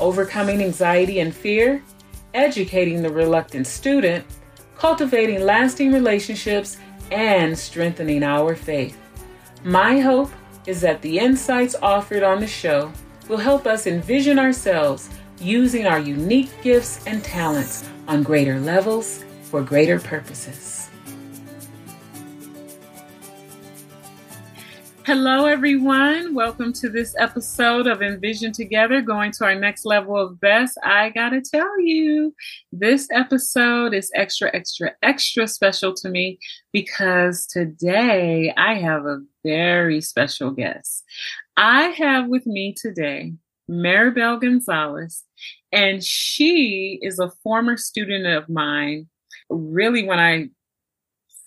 [0.00, 1.82] overcoming anxiety and fear,
[2.34, 4.24] educating the reluctant student,
[4.76, 6.78] cultivating lasting relationships,
[7.10, 8.96] and strengthening our faith.
[9.64, 10.30] My hope
[10.66, 12.92] is that the insights offered on the show
[13.28, 19.62] will help us envision ourselves using our unique gifts and talents on greater levels for
[19.62, 20.79] greater purposes.
[25.12, 26.36] Hello, everyone.
[26.36, 30.78] Welcome to this episode of Envision Together, going to our next level of best.
[30.84, 32.32] I gotta tell you,
[32.70, 36.38] this episode is extra, extra, extra special to me
[36.72, 41.02] because today I have a very special guest.
[41.56, 43.32] I have with me today
[43.68, 45.24] Maribel Gonzalez,
[45.72, 49.08] and she is a former student of mine.
[49.48, 50.50] Really, when I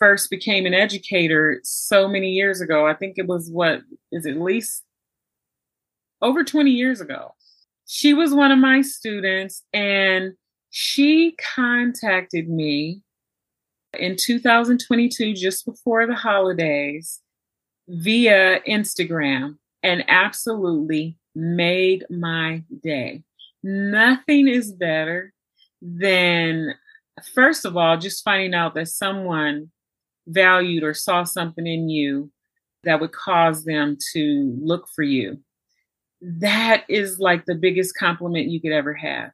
[0.04, 2.86] first became an educator so many years ago.
[2.86, 4.84] I think it was what is at least
[6.22, 7.36] over 20 years ago.
[7.88, 10.34] She was one of my students and
[10.72, 13.02] she contacted me
[13.98, 17.22] in 2022, just before the holidays,
[17.88, 23.24] via Instagram and absolutely made my day.
[23.64, 25.32] Nothing is better
[25.82, 26.76] than,
[27.34, 29.70] first of all, just finding out that someone
[30.28, 32.32] valued or saw something in you
[32.84, 35.40] that would cause them to look for you.
[36.22, 39.32] That is like the biggest compliment you could ever have.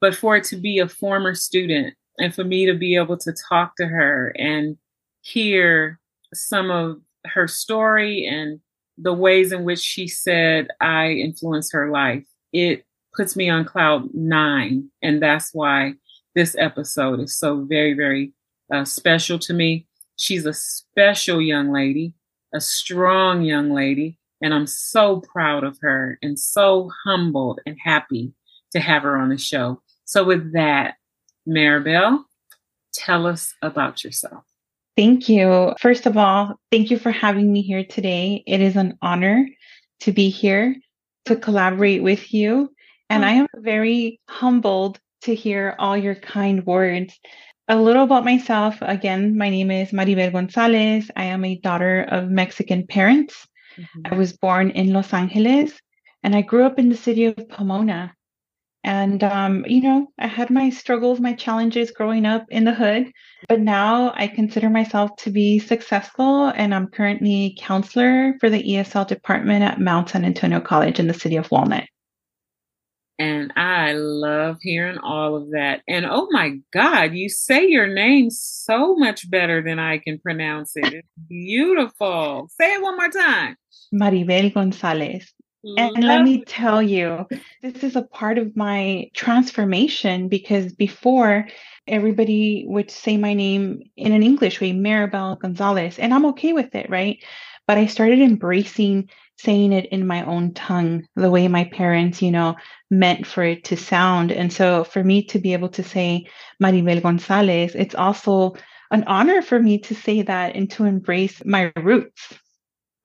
[0.00, 3.34] But for it to be a former student and for me to be able to
[3.48, 4.76] talk to her and
[5.22, 5.98] hear
[6.34, 8.60] some of her story and
[8.96, 12.84] the ways in which she said I influenced her life, it
[13.14, 14.90] puts me on cloud nine.
[15.02, 15.94] And that's why
[16.34, 18.32] this episode is so very, very
[18.72, 19.87] uh, special to me.
[20.18, 22.12] She's a special young lady,
[22.52, 28.32] a strong young lady, and I'm so proud of her and so humbled and happy
[28.72, 29.80] to have her on the show.
[30.04, 30.96] So, with that,
[31.48, 32.24] Maribel,
[32.92, 34.44] tell us about yourself.
[34.96, 35.74] Thank you.
[35.78, 38.42] First of all, thank you for having me here today.
[38.44, 39.48] It is an honor
[40.00, 40.74] to be here
[41.26, 42.72] to collaborate with you.
[43.08, 43.26] And mm.
[43.26, 47.16] I am very humbled to hear all your kind words
[47.68, 48.78] a little about myself.
[48.80, 51.10] Again, my name is Maribel Gonzalez.
[51.14, 53.46] I am a daughter of Mexican parents.
[53.76, 54.12] Mm-hmm.
[54.12, 55.78] I was born in Los Angeles
[56.22, 58.14] and I grew up in the city of Pomona.
[58.84, 63.12] And, um, you know, I had my struggles, my challenges growing up in the hood,
[63.48, 66.46] but now I consider myself to be successful.
[66.46, 71.12] And I'm currently counselor for the ESL department at Mount San Antonio College in the
[71.12, 71.84] city of Walnut.
[73.18, 75.82] And I love hearing all of that.
[75.88, 80.76] And oh my God, you say your name so much better than I can pronounce
[80.76, 80.92] it.
[80.92, 82.48] It's beautiful.
[82.60, 83.56] Say it one more time
[83.92, 85.32] Maribel Gonzalez.
[85.76, 87.26] And let me tell you,
[87.62, 91.48] this is a part of my transformation because before
[91.86, 96.74] everybody would say my name in an English way, Maribel Gonzalez, and I'm okay with
[96.74, 97.22] it, right?
[97.66, 102.30] But I started embracing saying it in my own tongue, the way my parents, you
[102.30, 102.56] know,
[102.90, 104.32] meant for it to sound.
[104.32, 106.26] And so for me to be able to say
[106.62, 108.54] Maribel Gonzalez, it's also
[108.90, 112.34] an honor for me to say that and to embrace my roots.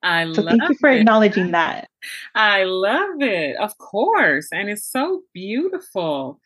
[0.02, 1.00] I so love thank you for it.
[1.00, 1.88] acknowledging that.
[2.34, 3.56] I love it.
[3.56, 4.48] Of course.
[4.52, 6.40] And it's so beautiful.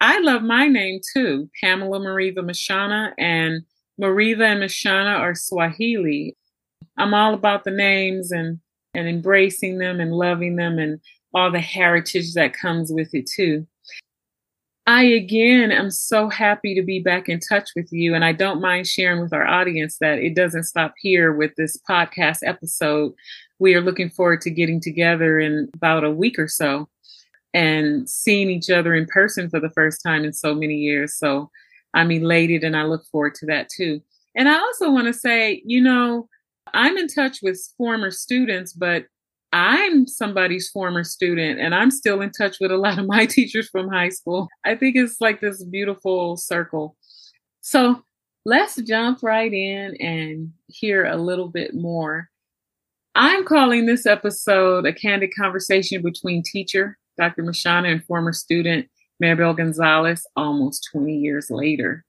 [0.00, 3.12] I love my name too, Pamela Mariva Mshana.
[3.18, 3.62] And
[4.00, 6.36] Mariva and Mshana are Swahili.
[6.96, 8.58] I'm all about the names and
[8.94, 11.00] and embracing them and loving them and
[11.34, 13.66] all the heritage that comes with it too.
[14.86, 18.14] I again am so happy to be back in touch with you.
[18.14, 21.78] And I don't mind sharing with our audience that it doesn't stop here with this
[21.88, 23.12] podcast episode.
[23.60, 26.88] We are looking forward to getting together in about a week or so
[27.54, 31.14] and seeing each other in person for the first time in so many years.
[31.16, 31.48] So
[31.94, 34.00] I'm elated and I look forward to that too.
[34.34, 36.28] And I also want to say, you know,
[36.74, 39.06] I'm in touch with former students, but
[39.52, 43.68] I'm somebody's former student and I'm still in touch with a lot of my teachers
[43.68, 44.48] from high school.
[44.64, 46.96] I think it's like this beautiful circle.
[47.60, 48.02] So
[48.44, 52.28] let's jump right in and hear a little bit more.
[53.14, 57.42] I'm calling this episode a candid conversation between teacher Dr.
[57.42, 58.88] Mshana and former student
[59.22, 62.04] Maribel Gonzalez almost 20 years later.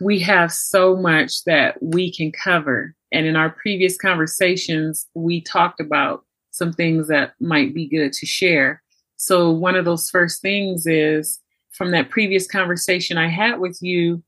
[0.00, 2.94] We have so much that we can cover.
[3.12, 8.26] And in our previous conversations, we talked about some things that might be good to
[8.26, 8.82] share.
[9.16, 11.40] So, one of those first things is
[11.72, 14.22] from that previous conversation I had with you,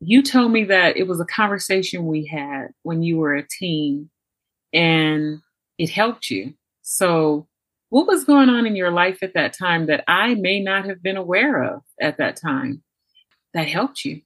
[0.00, 4.10] you told me that it was a conversation we had when you were a teen
[4.72, 5.40] and
[5.78, 6.54] it helped you.
[6.82, 7.46] So,
[7.90, 11.02] what was going on in your life at that time that I may not have
[11.02, 12.82] been aware of at that time
[13.54, 14.22] that helped you?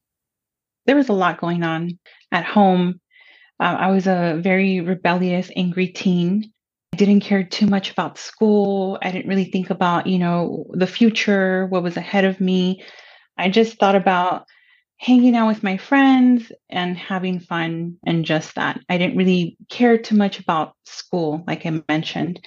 [0.88, 1.99] There was a lot going on
[2.32, 2.99] at home.
[3.61, 6.50] Uh, I was a very rebellious, angry teen.
[6.94, 8.99] I didn't care too much about school.
[9.02, 12.82] I didn't really think about, you know, the future, what was ahead of me.
[13.37, 14.46] I just thought about
[14.96, 18.81] hanging out with my friends and having fun and just that.
[18.88, 22.40] I didn't really care too much about school, like I mentioned.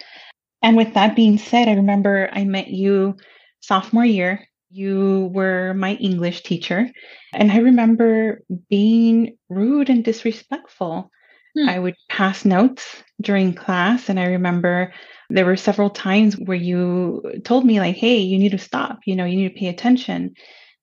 [0.63, 3.17] And with that being said, I remember I met you
[3.59, 4.47] sophomore year.
[4.71, 6.89] You were my English teacher.
[7.33, 11.11] And I remember being rude and disrespectful.
[11.57, 11.69] Hmm.
[11.69, 14.09] I would pass notes during class.
[14.09, 14.93] And I remember
[15.29, 19.15] there were several times where you told me, like, hey, you need to stop, you
[19.15, 20.35] know, you need to pay attention.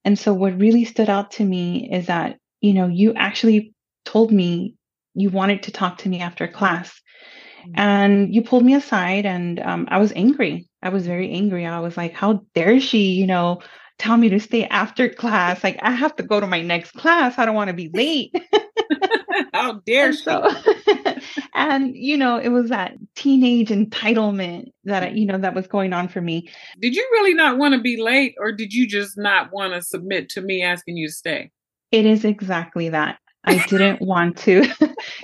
[0.05, 3.75] And so what really stood out to me is that, you know, you actually
[4.05, 4.75] told me
[5.15, 6.89] you wanted to talk to me after class.
[7.61, 7.81] Mm-hmm.
[7.81, 10.68] And you pulled me aside and um, I was angry.
[10.83, 11.67] I was very angry.
[11.67, 13.61] I was like, how dare she, you know,
[13.99, 15.65] tell me to stay after class?
[15.65, 17.39] Like, I have to go to my next class.
[17.39, 18.35] I don't want to be late.
[19.53, 20.23] how dare she?
[20.23, 20.49] So,
[21.55, 26.09] and, you know, it was that teenage entitlement that, you know, that was going on
[26.09, 26.49] for me.
[26.81, 29.83] Did you really not want to be late or did you just not want to
[29.83, 31.51] submit to me asking you to stay?
[31.91, 33.19] It is exactly that.
[33.45, 34.67] I didn't want to,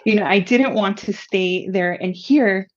[0.06, 2.68] you know, I didn't want to stay there and hear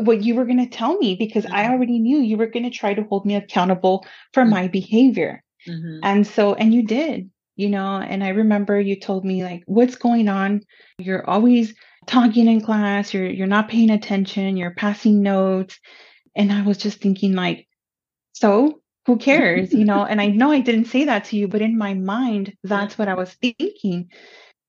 [0.00, 1.54] what you were going to tell me because mm-hmm.
[1.54, 4.50] I already knew you were going to try to hold me accountable for mm-hmm.
[4.50, 5.42] my behavior.
[5.68, 6.00] Mm-hmm.
[6.02, 9.96] And so, and you did, you know, and I remember you told me like, what's
[9.96, 10.62] going on?
[10.98, 11.74] You're always
[12.06, 15.78] talking in class, you're, you're not paying attention, you're passing notes.
[16.36, 17.66] And I was just thinking like,
[18.32, 20.04] so who cares, you know?
[20.04, 23.08] And I know I didn't say that to you, but in my mind, that's what
[23.08, 24.10] I was thinking.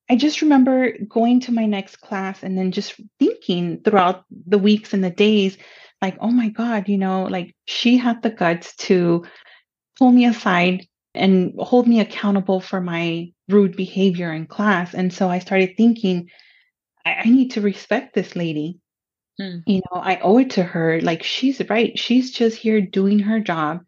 [0.09, 4.93] I just remember going to my next class and then just thinking throughout the weeks
[4.93, 5.57] and the days,
[6.01, 9.25] like, oh my God, you know, like she had the guts to
[9.97, 14.93] pull me aside and hold me accountable for my rude behavior in class.
[14.93, 16.29] And so I started thinking,
[17.05, 18.79] I, I need to respect this lady.
[19.39, 19.57] Hmm.
[19.65, 21.01] You know, I owe it to her.
[21.01, 21.97] Like, she's right.
[21.97, 23.81] She's just here doing her job.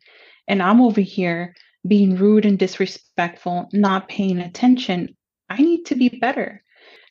[0.48, 1.56] And I'm over here
[1.88, 5.16] being rude and disrespectful, not paying attention.
[5.50, 6.64] I need to be better.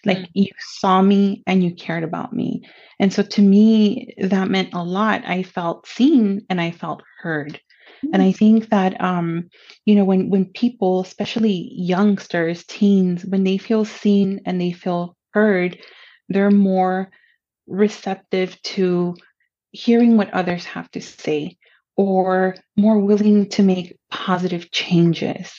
[0.05, 0.29] Like mm.
[0.35, 2.62] you saw me and you cared about me.
[3.00, 5.23] And so to me, that meant a lot.
[5.26, 7.61] I felt seen and I felt heard.
[8.05, 8.11] Mm.
[8.14, 9.49] And I think that um,
[9.85, 15.17] you know, when when people, especially youngsters, teens, when they feel seen and they feel
[15.32, 15.79] heard,
[16.29, 17.11] they're more
[17.67, 19.14] receptive to
[19.73, 21.56] hearing what others have to say
[21.96, 25.52] or more willing to make positive changes.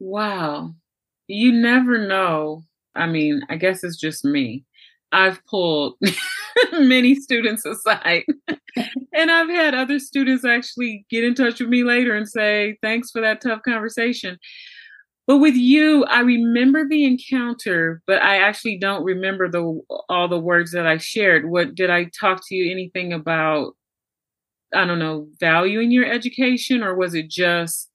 [0.00, 0.74] Wow
[1.28, 2.62] you never know.
[2.94, 4.64] I mean, I guess it's just me.
[5.12, 5.94] I've pulled
[6.72, 8.24] many students aside.
[9.14, 13.10] and I've had other students actually get in touch with me later and say, thanks
[13.10, 14.38] for that tough conversation.
[15.26, 20.40] But with you, I remember the encounter, but I actually don't remember the all the
[20.40, 21.48] words that I shared.
[21.48, 23.74] What did I talk to you anything about
[24.74, 27.90] I don't know, valuing your education or was it just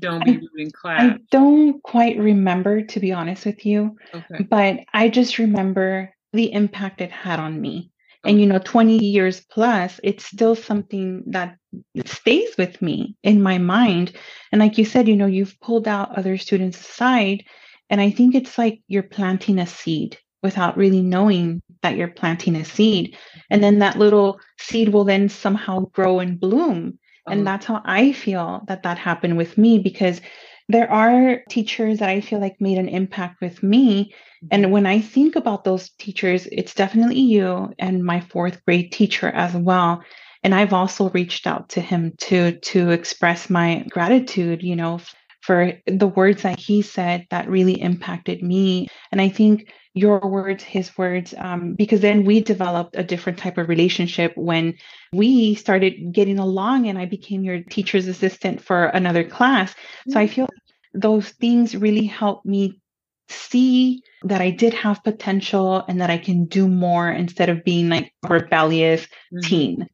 [0.00, 1.02] don't be rude in class?
[1.02, 3.96] I don't quite remember, to be honest with you.
[4.14, 4.44] Okay.
[4.48, 7.90] But I just remember the impact it had on me.
[8.24, 8.32] Okay.
[8.32, 11.56] And, you know, 20 years plus, it's still something that
[12.04, 14.12] stays with me in my mind.
[14.50, 17.44] And like you said, you know, you've pulled out other students aside.
[17.90, 22.56] And I think it's like you're planting a seed without really knowing that you're planting
[22.56, 23.16] a seed.
[23.50, 23.62] And mm-hmm.
[23.62, 26.98] then that little seed will then somehow grow and bloom.
[27.30, 27.56] And uh-huh.
[27.56, 30.20] that's how I feel that that happened with me because
[30.68, 34.14] there are teachers that I feel like made an impact with me.
[34.50, 34.72] And mm-hmm.
[34.72, 39.54] when I think about those teachers, it's definitely you and my fourth grade teacher as
[39.54, 40.02] well.
[40.44, 45.00] And I've also reached out to him to to express my gratitude, you know,
[45.48, 48.86] for the words that he said that really impacted me.
[49.10, 53.56] And I think your words, his words, um, because then we developed a different type
[53.56, 54.74] of relationship when
[55.10, 59.72] we started getting along and I became your teacher's assistant for another class.
[59.72, 60.10] Mm-hmm.
[60.10, 60.48] So I feel
[60.92, 62.82] those things really helped me
[63.30, 67.88] see that I did have potential and that I can do more instead of being
[67.88, 69.48] like a rebellious mm-hmm.
[69.48, 69.88] teen.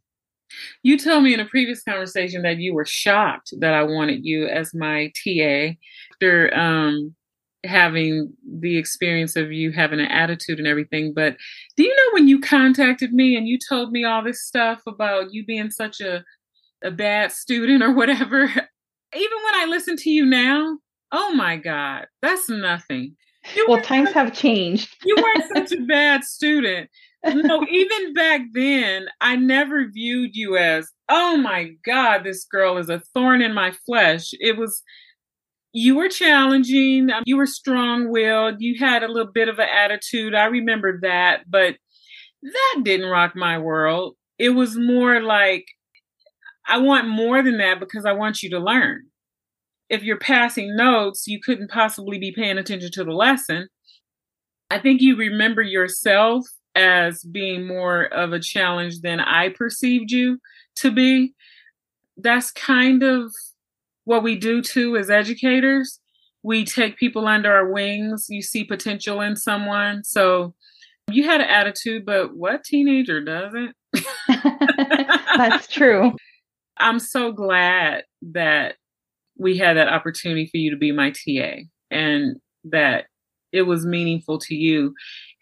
[0.82, 4.46] You told me in a previous conversation that you were shocked that I wanted you
[4.46, 5.76] as my TA
[6.12, 7.14] after um,
[7.64, 11.12] having the experience of you having an attitude and everything.
[11.14, 11.36] But
[11.76, 15.32] do you know when you contacted me and you told me all this stuff about
[15.32, 16.24] you being such a
[16.82, 18.44] a bad student or whatever?
[19.16, 20.78] Even when I listen to you now,
[21.12, 23.16] oh my God, that's nothing.
[23.54, 24.94] You well, times such, have changed.
[25.04, 26.90] you weren't such a bad student.
[27.26, 32.90] No, even back then, I never viewed you as, oh my God, this girl is
[32.90, 34.30] a thorn in my flesh.
[34.40, 34.82] It was,
[35.72, 39.68] you were challenging, um, you were strong willed, you had a little bit of an
[39.68, 40.34] attitude.
[40.34, 41.76] I remember that, but
[42.42, 44.16] that didn't rock my world.
[44.38, 45.64] It was more like,
[46.66, 49.04] I want more than that because I want you to learn.
[49.88, 53.68] If you're passing notes, you couldn't possibly be paying attention to the lesson.
[54.70, 60.38] I think you remember yourself as being more of a challenge than I perceived you
[60.76, 61.34] to be.
[62.16, 63.32] That's kind of
[64.04, 66.00] what we do too as educators.
[66.42, 68.26] We take people under our wings.
[68.28, 70.04] You see potential in someone.
[70.04, 70.54] So
[71.10, 73.74] you had an attitude, but what teenager doesn't?
[75.36, 76.12] That's true.
[76.76, 78.76] I'm so glad that
[79.38, 83.06] we had that opportunity for you to be my TA and that
[83.54, 84.94] it was meaningful to you.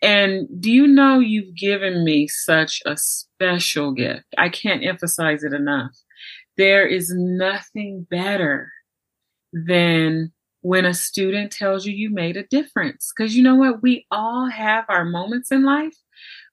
[0.02, 4.26] And do you know you've given me such a special gift?
[4.36, 5.92] I can't emphasize it enough.
[6.56, 8.70] There is nothing better
[9.52, 13.12] than when a student tells you you made a difference.
[13.16, 13.82] Because you know what?
[13.82, 15.96] We all have our moments in life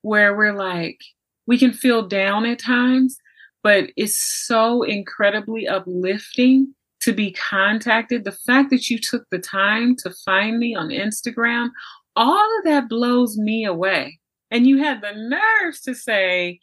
[0.01, 0.99] where we're like,
[1.47, 3.17] we can feel down at times,
[3.63, 8.24] but it's so incredibly uplifting to be contacted.
[8.24, 11.70] The fact that you took the time to find me on Instagram,
[12.15, 14.20] all of that blows me away.
[14.51, 16.60] And you had the nerves to say,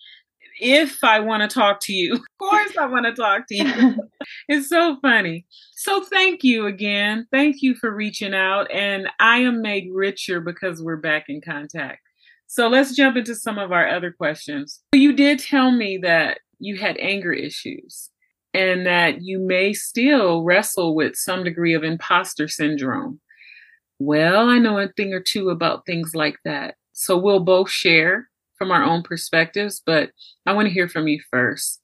[0.60, 3.96] if I want to talk to you, of course I want to talk to you.
[4.48, 5.46] it's so funny.
[5.74, 7.26] So thank you again.
[7.30, 8.70] Thank you for reaching out.
[8.70, 12.00] And I am made richer because we're back in contact.
[12.48, 14.80] So let's jump into some of our other questions.
[14.92, 18.10] You did tell me that you had anger issues
[18.56, 23.20] and that you may still wrestle with some degree of imposter syndrome.
[23.98, 26.76] Well, I know a thing or two about things like that.
[26.92, 30.10] So we'll both share from our own perspectives, but
[30.46, 31.80] I want to hear from you first.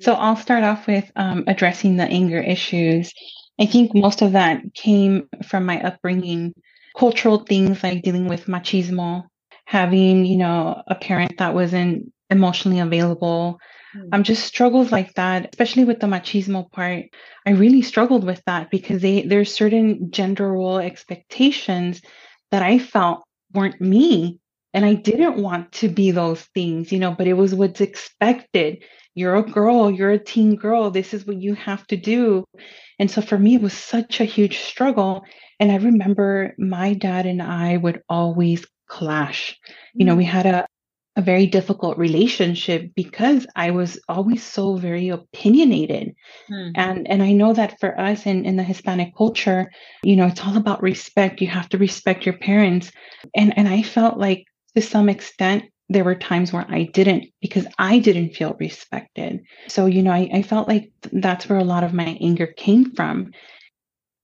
[0.00, 3.12] So I'll start off with um, addressing the anger issues.
[3.60, 6.54] I think most of that came from my upbringing,
[6.96, 9.24] cultural things like dealing with machismo,
[9.64, 13.58] having, you know, a parent that wasn't emotionally available.
[14.12, 17.06] Um, just struggles like that, especially with the machismo part.
[17.46, 22.02] I really struggled with that because they there's certain gender role expectations
[22.50, 24.38] that I felt weren't me
[24.74, 28.84] and I didn't want to be those things, you know, but it was what's expected.
[29.14, 32.44] You're a girl, you're a teen girl, this is what you have to do.
[32.98, 35.24] And so for me, it was such a huge struggle.
[35.58, 39.58] And I remember my dad and I would always clash.
[39.94, 40.28] You know, we mm.
[40.28, 40.66] had a,
[41.16, 46.14] a very difficult relationship because I was always so very opinionated.
[46.50, 46.72] Mm.
[46.74, 50.44] And and I know that for us in, in the Hispanic culture, you know, it's
[50.44, 51.40] all about respect.
[51.40, 52.92] You have to respect your parents.
[53.34, 54.44] And and I felt like
[54.74, 59.40] to some extent, there were times where I didn't because I didn't feel respected.
[59.68, 62.94] So, you know, I, I felt like that's where a lot of my anger came
[62.94, 63.32] from.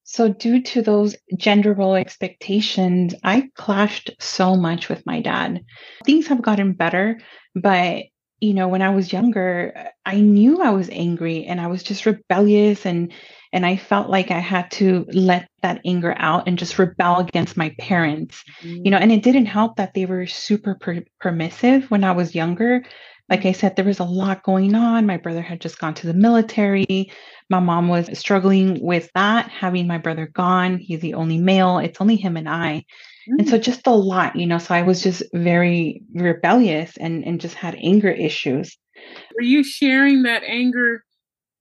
[0.05, 5.65] So, due to those gender role expectations, I clashed so much with my dad.
[6.05, 7.21] Things have gotten better,
[7.55, 8.05] but
[8.43, 12.05] you know, when I was younger, I knew I was angry and I was just
[12.07, 13.13] rebellious and
[13.53, 17.57] and I felt like I had to let that anger out and just rebel against
[17.57, 18.43] my parents.
[18.63, 18.85] Mm-hmm.
[18.85, 22.35] You know, and it didn't help that they were super per- permissive when I was
[22.35, 22.83] younger.
[23.29, 25.07] Like I said, there was a lot going on.
[25.07, 27.11] My brother had just gone to the military.
[27.49, 30.79] My mom was struggling with that, having my brother gone.
[30.79, 31.79] He's the only male.
[31.79, 32.85] It's only him and I.
[33.29, 33.39] Mm-hmm.
[33.39, 33.63] And so mm.
[33.63, 34.59] just a lot, you know.
[34.59, 38.77] So I was just very rebellious and and just had anger issues.
[39.35, 41.05] Were you sharing that anger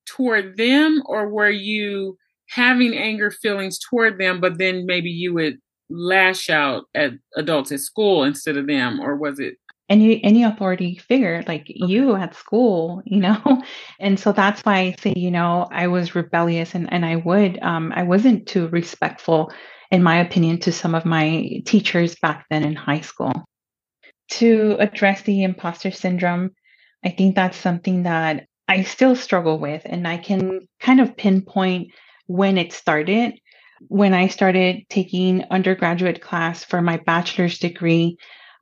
[0.05, 2.17] toward them or were you
[2.49, 5.57] having anger feelings toward them but then maybe you would
[5.89, 9.55] lash out at adults at school instead of them or was it
[9.91, 13.61] any any authority figure like you at school you know
[13.99, 17.61] and so that's why i say you know i was rebellious and and i would
[17.61, 19.51] um i wasn't too respectful
[19.91, 23.33] in my opinion to some of my teachers back then in high school
[24.29, 26.51] to address the imposter syndrome
[27.05, 29.81] i think that's something that I still struggle with.
[29.83, 31.91] And I can kind of pinpoint
[32.27, 33.33] when it started.
[33.89, 38.15] When I started taking undergraduate class for my bachelor's degree,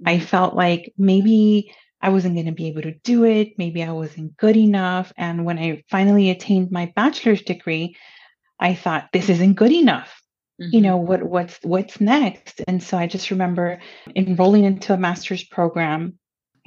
[0.06, 3.58] I felt like maybe I wasn't going to be able to do it.
[3.58, 5.12] Maybe I wasn't good enough.
[5.18, 7.96] And when I finally attained my bachelor's degree,
[8.60, 10.22] I thought this isn't good enough.
[10.62, 10.76] Mm-hmm.
[10.76, 12.62] You know what what's what's next?
[12.68, 13.80] And so I just remember
[14.16, 16.20] enrolling into a master's program,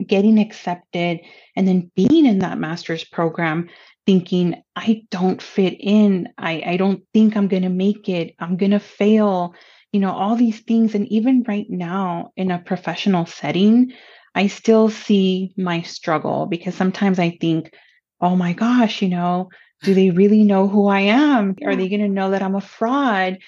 [0.07, 1.21] getting accepted,
[1.57, 3.69] and then being in that master's program
[4.07, 6.29] thinking I don't fit in.
[6.39, 8.35] I, I don't think I'm going to make it.
[8.39, 9.55] I'm going to fail.
[9.93, 10.95] You know, all these things.
[10.95, 13.93] And even right now in a professional setting,
[14.35, 17.73] I still see my struggle because sometimes I think,
[18.21, 19.51] oh my gosh, you know,
[19.83, 21.57] do they really know who I am?
[21.65, 23.39] Are they going to know that I'm a fraud?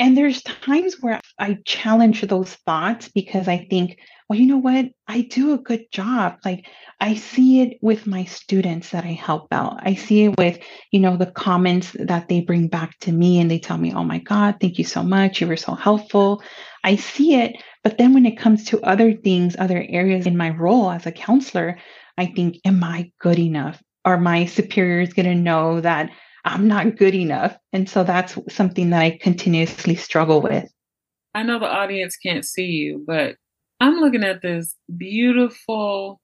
[0.00, 4.86] And there's times where I challenge those thoughts because I think, well, you know what?
[5.06, 6.38] I do a good job.
[6.42, 6.66] Like
[7.00, 9.78] I see it with my students that I help out.
[9.82, 10.58] I see it with,
[10.90, 14.02] you know, the comments that they bring back to me and they tell me, oh
[14.02, 15.42] my God, thank you so much.
[15.42, 16.42] You were so helpful.
[16.82, 17.62] I see it.
[17.84, 21.12] But then when it comes to other things, other areas in my role as a
[21.12, 21.78] counselor,
[22.16, 23.82] I think, am I good enough?
[24.06, 26.10] Are my superiors going to know that
[26.44, 27.56] I'm not good enough?
[27.72, 30.70] And so that's something that I continuously struggle with.
[31.34, 33.36] I know the audience can't see you, but
[33.80, 36.20] I'm looking at this beautiful,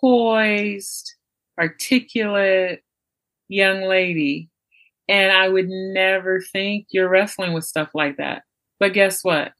[0.00, 1.14] poised,
[1.58, 2.82] articulate
[3.48, 4.50] young lady.
[5.08, 8.42] And I would never think you're wrestling with stuff like that.
[8.78, 9.52] But guess what?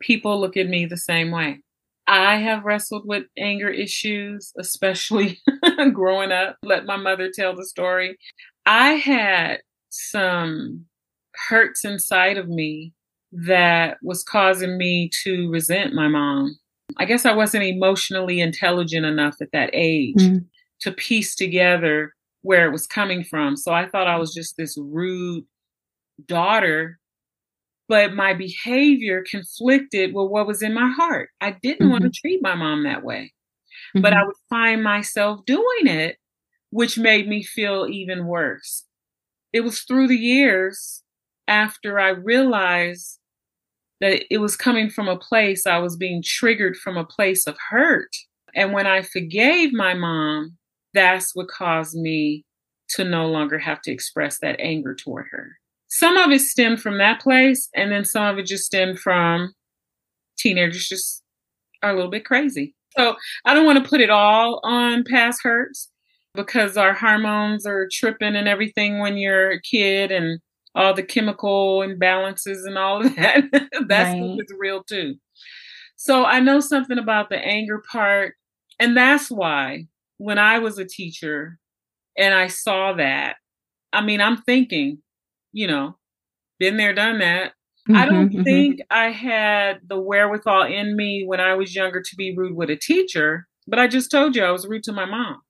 [0.00, 1.60] People look at me the same way.
[2.06, 5.40] I have wrestled with anger issues, especially
[5.92, 6.56] growing up.
[6.62, 8.18] Let my mother tell the story.
[8.66, 10.86] I had some
[11.48, 12.92] hurts inside of me
[13.32, 16.56] that was causing me to resent my mom.
[16.98, 20.44] I guess I wasn't emotionally intelligent enough at that age mm.
[20.80, 23.56] to piece together where it was coming from.
[23.56, 25.44] So I thought I was just this rude
[26.26, 26.98] daughter,
[27.88, 31.30] but my behavior conflicted with what was in my heart.
[31.40, 31.90] I didn't mm-hmm.
[31.90, 33.32] want to treat my mom that way,
[33.96, 34.02] mm-hmm.
[34.02, 36.18] but I would find myself doing it,
[36.74, 38.84] which made me feel even worse.
[39.52, 41.04] It was through the years
[41.46, 43.20] after I realized
[44.00, 47.56] that it was coming from a place, I was being triggered from a place of
[47.70, 48.10] hurt.
[48.56, 50.56] And when I forgave my mom,
[50.92, 52.44] that's what caused me
[52.96, 55.52] to no longer have to express that anger toward her.
[55.86, 59.54] Some of it stemmed from that place, and then some of it just stemmed from
[60.36, 61.22] teenagers just
[61.84, 62.74] are a little bit crazy.
[62.98, 65.92] So I don't want to put it all on past hurts
[66.34, 70.40] because our hormones are tripping and everything when you're a kid and
[70.74, 73.44] all the chemical imbalances and all of that.
[73.86, 74.38] That's right.
[74.58, 75.14] real too.
[75.96, 78.34] So I know something about the anger part.
[78.80, 79.86] And that's why
[80.18, 81.58] when I was a teacher
[82.18, 83.36] and I saw that,
[83.92, 84.98] I mean, I'm thinking,
[85.52, 85.96] you know,
[86.58, 87.52] been there, done that.
[87.88, 88.42] Mm-hmm, I don't mm-hmm.
[88.42, 92.70] think I had the wherewithal in me when I was younger to be rude with
[92.70, 95.42] a teacher, but I just told you I was rude to my mom.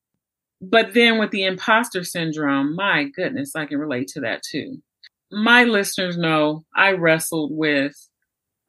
[0.71, 4.83] But then with the imposter syndrome, my goodness, I can relate to that too
[5.35, 7.95] my listeners know I wrestled with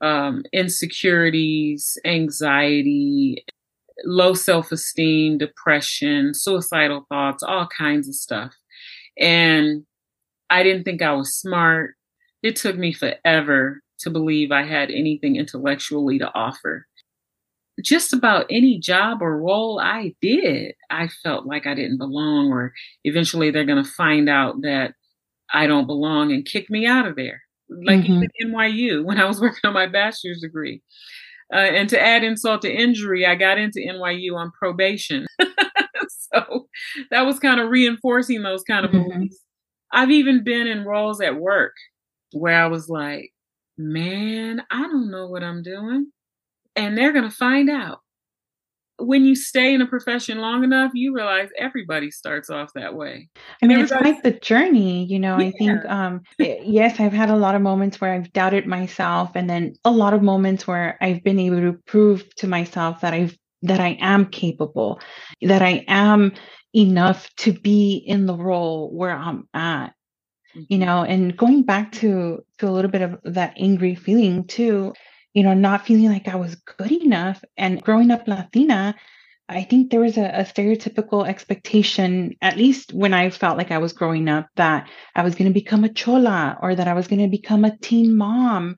[0.02, 3.46] um, insecurities, anxiety,
[4.04, 8.54] low self esteem, depression, suicidal thoughts, all kinds of stuff.
[9.18, 9.86] And
[10.50, 11.96] I didn't think I was smart.
[12.44, 16.88] It took me forever to believe I had anything intellectually to offer.
[17.84, 22.74] Just about any job or role I did, I felt like I didn't belong, or
[23.04, 24.94] eventually they're going to find out that
[25.54, 27.42] I don't belong and kick me out of there.
[27.70, 28.24] Like mm-hmm.
[28.24, 30.82] even NYU when I was working on my bachelor's degree.
[31.54, 35.28] Uh, and to add insult to injury, I got into NYU on probation.
[36.10, 36.68] so
[37.12, 39.10] that was kind of reinforcing those kind of mm-hmm.
[39.10, 39.40] beliefs.
[39.92, 41.74] I've even been in roles at work
[42.34, 43.32] where I was like,
[43.78, 46.12] man, I don't know what I'm doing.
[46.76, 48.00] And they're going to find out
[48.98, 53.28] when you stay in a profession long enough, you realize everybody starts off that way.
[53.62, 55.38] I mean, it's like the journey, you know.
[55.38, 55.48] Yeah.
[55.48, 59.50] I think, um, yes, I've had a lot of moments where I've doubted myself, and
[59.50, 63.38] then a lot of moments where I've been able to prove to myself that I've
[63.64, 65.00] that I am capable,
[65.42, 66.34] that I am
[66.76, 69.88] enough to be in the role where I'm at.
[70.56, 70.62] Mm-hmm.
[70.70, 74.94] You know, and going back to to a little bit of that angry feeling too
[75.36, 77.44] you know, not feeling like I was good enough.
[77.58, 78.96] And growing up Latina,
[79.50, 83.78] I think there was a, a, stereotypical expectation, at least when I felt like I
[83.78, 87.08] was growing up, that I was going to become a chola or that I was
[87.08, 88.78] going to become a teen mom.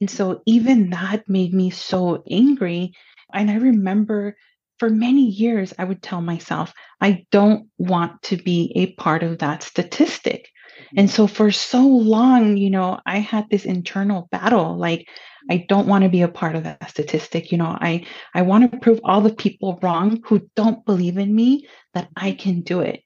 [0.00, 2.94] And so even that made me so angry.
[3.32, 4.36] And I remember
[4.80, 9.38] for many years, I would tell myself, I don't want to be a part of
[9.38, 10.48] that statistic.
[10.96, 11.14] And mm-hmm.
[11.14, 15.06] so for so long, you know, I had this internal battle like,
[15.50, 17.52] I don't want to be a part of that statistic.
[17.52, 21.34] You know, I I want to prove all the people wrong who don't believe in
[21.34, 23.02] me that I can do it.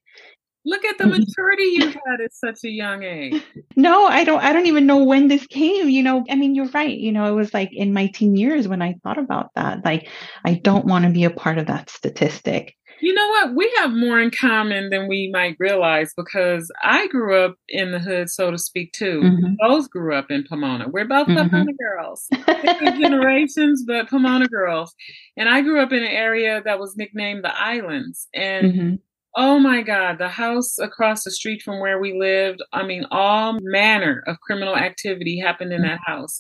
[0.65, 1.21] Look at the mm-hmm.
[1.21, 3.41] maturity you had at such a young age.
[3.79, 6.25] No, I don't I don't even know when this came, you know.
[6.31, 6.97] I mean, you're right.
[6.97, 9.85] You know, it was like in my teen years when I thought about that.
[9.85, 10.09] Like
[10.45, 12.75] I don't want to be a part of that statistic.
[13.01, 13.55] You know what?
[13.55, 17.99] We have more in common than we might realize because I grew up in the
[17.99, 19.21] hood, so to speak, too.
[19.23, 19.55] Mm-hmm.
[19.59, 20.89] Both grew up in Pomona.
[20.89, 21.49] We're both mm-hmm.
[21.49, 22.27] Pomona girls.
[22.47, 24.95] Different generations, but Pomona girls.
[25.37, 28.29] And I grew up in an area that was nicknamed the Islands.
[28.35, 28.95] And mm-hmm.
[29.37, 33.59] oh my God, the house across the street from where we lived, I mean, all
[33.61, 36.39] manner of criminal activity happened in that house.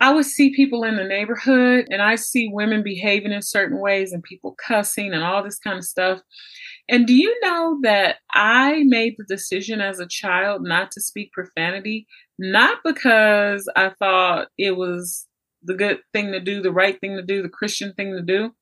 [0.00, 4.12] I would see people in the neighborhood and I see women behaving in certain ways
[4.12, 6.20] and people cussing and all this kind of stuff.
[6.88, 11.32] And do you know that I made the decision as a child not to speak
[11.32, 12.06] profanity,
[12.38, 15.26] not because I thought it was
[15.62, 18.52] the good thing to do, the right thing to do, the Christian thing to do.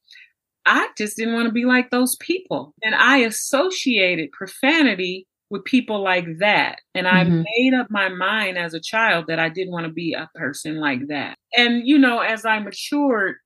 [0.66, 2.74] I just didn't want to be like those people.
[2.82, 6.78] And I associated profanity with people like that.
[6.94, 7.16] And mm-hmm.
[7.16, 10.28] I made up my mind as a child that I didn't want to be a
[10.34, 11.36] person like that.
[11.56, 13.36] And, you know, as I matured,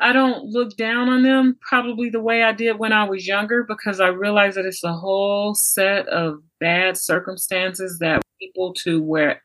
[0.00, 3.64] I don't look down on them probably the way I did when I was younger
[3.64, 9.40] because I realize that it's a whole set of bad circumstances that people to where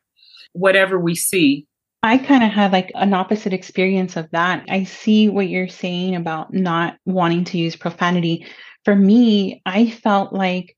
[0.54, 1.68] whatever we see.
[2.02, 4.66] I kind of had like an opposite experience of that.
[4.70, 8.48] I see what you're saying about not wanting to use profanity.
[8.86, 10.76] For me, I felt like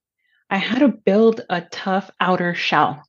[0.51, 3.01] I had to build a tough outer shell,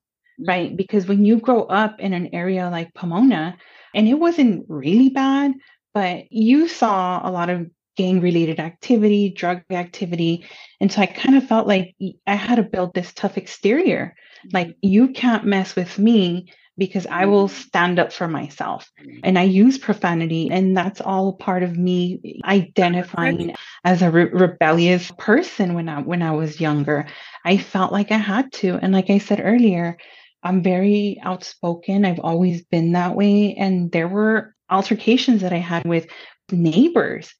[0.46, 0.68] right?
[0.68, 0.76] Mm-hmm.
[0.76, 3.58] Because when you grow up in an area like Pomona,
[3.94, 5.52] and it wasn't really bad,
[5.92, 10.46] but you saw a lot of gang related activity, drug activity.
[10.80, 11.94] And so I kind of felt like
[12.26, 14.14] I had to build this tough exterior.
[14.52, 14.88] Like, mm-hmm.
[14.88, 17.62] you can't mess with me because I will mm-hmm.
[17.62, 18.90] stand up for myself.
[19.00, 19.20] Mm-hmm.
[19.24, 23.54] And I use profanity, and that's all part of me identifying
[23.84, 27.06] as a re- rebellious person when I when I was younger.
[27.44, 29.98] I felt like I had to, and like I said earlier,
[30.42, 32.04] I'm very outspoken.
[32.04, 36.06] I've always been that way, and there were altercations that I had with
[36.50, 37.34] neighbors.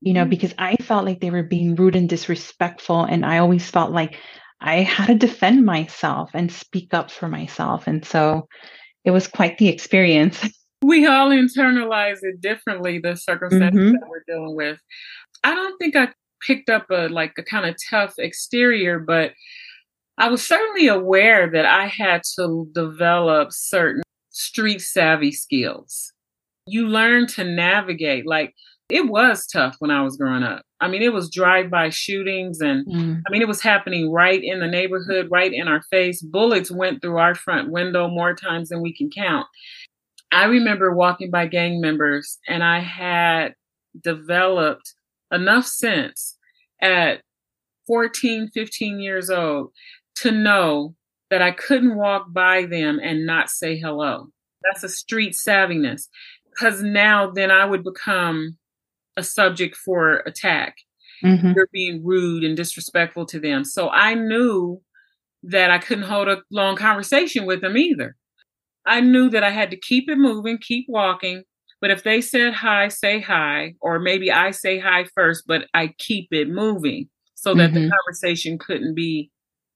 [0.00, 0.30] You know, mm-hmm.
[0.30, 4.16] because I felt like they were being rude and disrespectful, and I always felt like
[4.60, 7.86] I had to defend myself and speak up for myself.
[7.86, 8.48] And so
[9.04, 10.44] it was quite the experience.
[10.80, 13.92] We all internalize it differently, the circumstances mm-hmm.
[13.94, 14.78] that we're dealing with.
[15.42, 19.32] I don't think I picked up a like a kind of tough exterior, but
[20.18, 26.12] I was certainly aware that I had to develop certain street savvy skills.
[26.66, 28.24] You learn to navigate.
[28.24, 28.54] Like
[28.88, 30.62] it was tough when I was growing up.
[30.80, 33.20] I mean, it was drive-by shootings, and mm.
[33.26, 36.22] I mean, it was happening right in the neighborhood, right in our face.
[36.22, 39.46] Bullets went through our front window more times than we can count.
[40.30, 43.54] I remember walking by gang members, and I had
[44.00, 44.94] developed
[45.32, 46.36] enough sense
[46.80, 47.22] at
[47.86, 49.72] 14, 15 years old
[50.16, 50.94] to know
[51.30, 54.28] that I couldn't walk by them and not say hello.
[54.62, 56.08] That's a street savviness.
[56.50, 58.57] Because now, then I would become
[59.18, 60.76] a subject for attack.
[61.22, 61.52] Mm-hmm.
[61.54, 63.64] You're being rude and disrespectful to them.
[63.64, 64.80] So I knew
[65.42, 68.16] that I couldn't hold a long conversation with them either.
[68.86, 71.42] I knew that I had to keep it moving, keep walking.
[71.80, 75.94] But if they said hi, say hi, or maybe I say hi first, but I
[75.98, 77.84] keep it moving so that mm-hmm.
[77.84, 79.30] the conversation couldn't be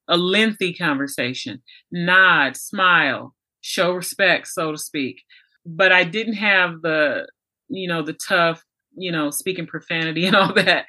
[0.07, 1.61] a lengthy conversation.
[1.91, 5.21] Nod, smile, show respect, so to speak.
[5.65, 7.27] But I didn't have the,
[7.69, 8.63] you know, the tough
[8.95, 10.85] you know, speaking profanity and all that.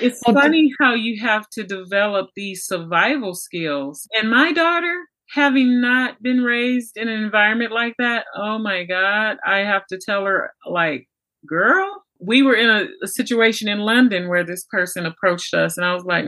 [0.00, 4.06] It's funny how you have to develop these survival skills.
[4.14, 4.94] And my daughter,
[5.30, 9.98] having not been raised in an environment like that, oh my God, I have to
[9.98, 11.08] tell her, like,
[11.46, 15.86] girl, we were in a, a situation in London where this person approached us, and
[15.86, 16.24] I was like,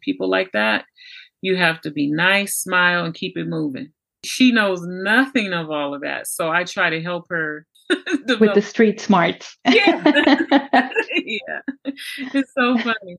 [0.00, 0.84] people like that,
[1.42, 3.92] you have to be nice, smile, and keep it moving.
[4.24, 6.26] She knows nothing of all of that.
[6.26, 7.66] So I try to help her
[8.40, 9.56] with the street smarts.
[9.68, 10.02] yeah.
[11.14, 11.60] yeah.
[12.34, 13.16] It's so funny.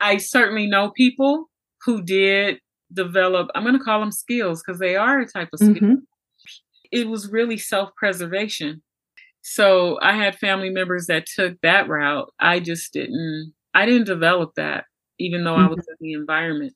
[0.00, 1.48] I certainly know people
[1.84, 2.60] who did
[2.92, 5.74] develop, I'm going to call them skills because they are a type of skill.
[5.74, 5.94] Mm-hmm.
[6.92, 8.82] It was really self preservation.
[9.42, 12.32] So I had family members that took that route.
[12.40, 14.84] I just didn't, I didn't develop that,
[15.18, 15.66] even though mm-hmm.
[15.66, 16.74] I was in the environment.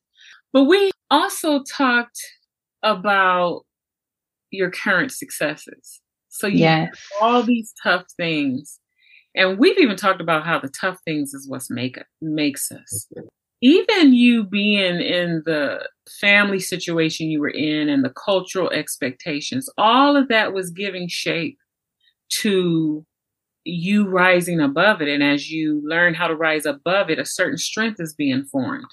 [0.52, 2.20] But we also talked
[2.82, 3.62] about
[4.50, 6.00] your current successes.
[6.30, 6.88] So you yes.
[6.88, 8.78] have all these tough things.
[9.34, 13.08] And we've even talked about how the tough things is what's make makes us.
[13.60, 15.86] Even you being in the
[16.20, 21.58] family situation you were in and the cultural expectations, all of that was giving shape
[22.30, 23.04] to
[23.64, 25.08] you rising above it.
[25.08, 28.86] And as you learn how to rise above it, a certain strength is being formed.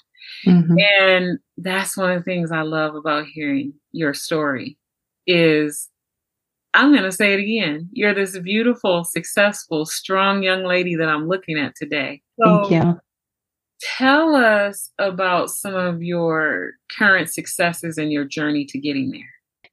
[0.46, 0.76] Mm-hmm.
[1.00, 4.76] And that's one of the things I love about hearing your story
[5.26, 5.88] is
[6.74, 7.88] I'm going to say it again.
[7.92, 12.22] You're this beautiful, successful, strong young lady that I'm looking at today.
[12.40, 13.00] So Thank you.
[13.80, 19.22] Tell us about some of your current successes and your journey to getting there.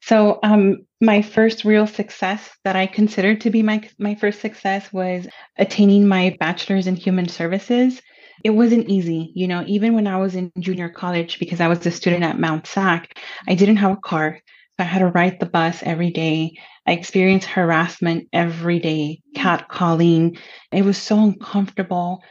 [0.02, 4.94] So, um, my first real success that I considered to be my my first success
[4.94, 5.28] was
[5.58, 8.04] attaining my bachelor's in human services.
[8.44, 11.84] It wasn't easy, you know, even when I was in junior college because I was
[11.88, 14.40] a student at Mount SAC, I didn't have a car.
[14.78, 16.58] I had to ride the bus every day.
[16.86, 20.38] I experienced harassment every day, catcalling.
[20.72, 22.22] It was so uncomfortable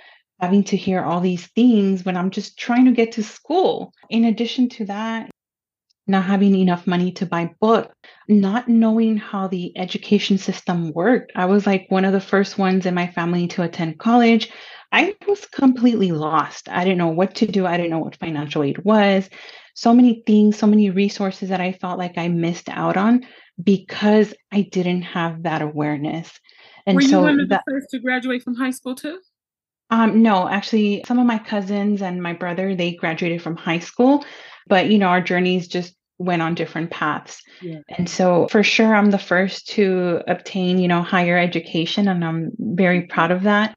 [0.41, 3.93] having to hear all these things when I'm just trying to get to school.
[4.11, 5.31] In addition to that,
[6.07, 7.95] not having enough money to buy books,
[8.29, 11.33] not knowing how the education system worked.
[11.35, 14.51] I was like one of the first ones in my family to attend college.
[14.93, 16.69] I was completely lost.
[16.69, 17.67] I didn't know what to do.
[17.67, 19.29] I didn't know what financial aid was.
[19.75, 23.27] So many things, so many resources that I felt like I missed out on
[23.63, 26.31] because I didn't have that awareness.
[26.87, 29.19] And Were you so one of that, the first to graduate from high school too?
[29.91, 34.25] Um, no, actually, some of my cousins and my brother they graduated from high school,
[34.67, 37.43] but you know our journeys just went on different paths.
[37.61, 37.81] Yeah.
[37.89, 42.53] And so for sure I'm the first to obtain, you know, higher education and I'm
[42.59, 43.77] very proud of that.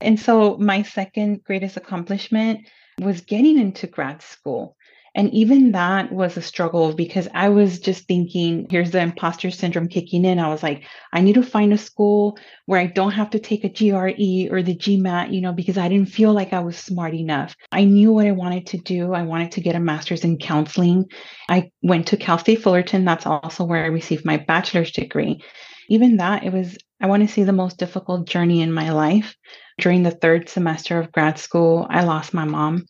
[0.00, 2.66] And so my second greatest accomplishment
[3.00, 4.75] was getting into grad school.
[5.16, 9.88] And even that was a struggle because I was just thinking, here's the imposter syndrome
[9.88, 10.38] kicking in.
[10.38, 13.64] I was like, I need to find a school where I don't have to take
[13.64, 17.14] a GRE or the GMAT, you know, because I didn't feel like I was smart
[17.14, 17.56] enough.
[17.72, 19.14] I knew what I wanted to do.
[19.14, 21.06] I wanted to get a master's in counseling.
[21.48, 23.06] I went to Cal State Fullerton.
[23.06, 25.42] That's also where I received my bachelor's degree.
[25.88, 29.34] Even that, it was, I want to say, the most difficult journey in my life.
[29.78, 32.84] During the third semester of grad school, I lost my mom.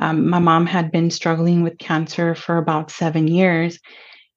[0.00, 3.78] Um, my mom had been struggling with cancer for about seven years,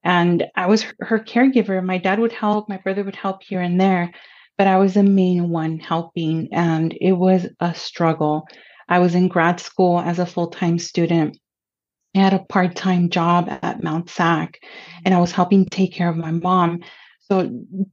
[0.03, 1.83] and I was her, her caregiver.
[1.83, 4.11] My dad would help, my brother would help here and there,
[4.57, 8.47] but I was the main one helping, and it was a struggle.
[8.89, 11.37] I was in grad school as a full time student.
[12.15, 14.59] I had a part time job at Mount SAC,
[15.05, 16.81] and I was helping take care of my mom.
[17.21, 17.49] So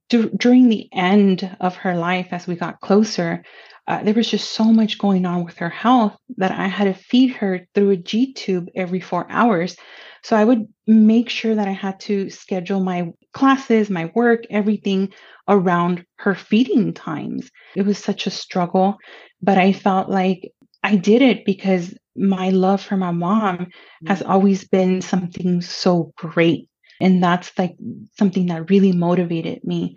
[0.09, 3.45] d- during the end of her life, as we got closer,
[3.91, 6.95] uh, there was just so much going on with her health that I had to
[6.95, 9.75] feed her through a G tube every four hours.
[10.23, 15.13] So I would make sure that I had to schedule my classes, my work, everything
[15.49, 17.51] around her feeding times.
[17.75, 18.97] It was such a struggle,
[19.43, 20.53] but I felt like
[20.85, 23.73] I did it because my love for my mom
[24.07, 24.31] has mm-hmm.
[24.31, 26.69] always been something so great.
[27.01, 27.75] And that's like
[28.17, 29.97] something that really motivated me.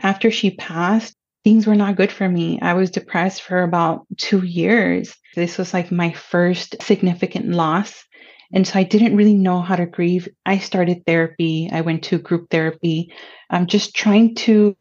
[0.00, 1.14] After she passed,
[1.46, 2.58] things were not good for me.
[2.60, 5.14] I was depressed for about two years.
[5.36, 8.04] This was like my first significant loss.
[8.52, 10.28] And so I didn't really know how to grieve.
[10.44, 11.70] I started therapy.
[11.72, 13.12] I went to group therapy.
[13.48, 14.74] I'm just trying to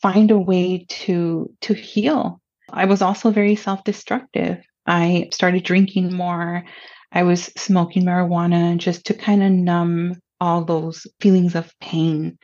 [0.00, 2.40] find a way to to heal.
[2.72, 4.58] I was also very self-destructive.
[4.86, 6.62] I started drinking more.
[7.10, 12.38] I was smoking marijuana just to kind of numb all those feelings of pain.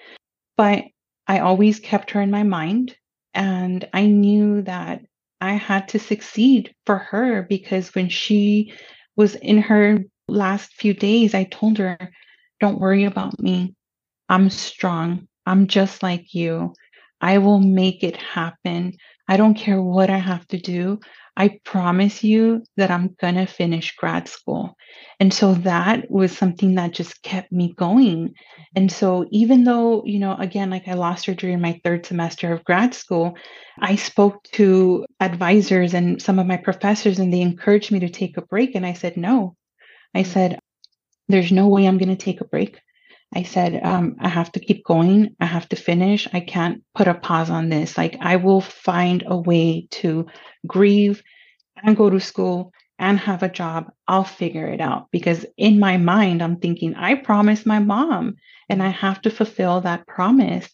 [0.57, 0.83] But
[1.29, 2.97] I always kept her in my mind.
[3.35, 5.03] And I knew that
[5.41, 8.73] I had to succeed for her because when she
[9.17, 11.99] was in her last few days, I told her,
[12.61, 13.75] Don't worry about me.
[14.29, 15.29] I'm strong.
[15.47, 16.75] I'm just like you.
[17.21, 18.95] I will make it happen.
[19.29, 21.01] I don't care what I have to do.
[21.37, 24.77] I promise you that I'm going to finish grad school.
[25.19, 28.35] And so that was something that just kept me going.
[28.77, 32.53] And so even though, you know, again, like I lost her during my third semester
[32.53, 33.35] of grad school,
[33.81, 38.37] I spoke to advisors and some of my professors, and they encouraged me to take
[38.37, 38.75] a break.
[38.75, 39.57] And I said, no.
[40.15, 40.27] I mm.
[40.27, 40.59] said,
[41.29, 42.79] there's no way I'm going to take a break.
[43.35, 45.37] I said, um, I have to keep going.
[45.41, 46.29] I have to finish.
[46.33, 47.97] I can't put a pause on this.
[47.97, 50.27] Like, I will find a way to
[50.67, 51.23] grieve
[51.83, 53.91] and go to school and have a job.
[54.07, 58.37] I'll figure it out because in my mind, I'm thinking, I promised my mom
[58.69, 60.69] and I have to fulfill that promise.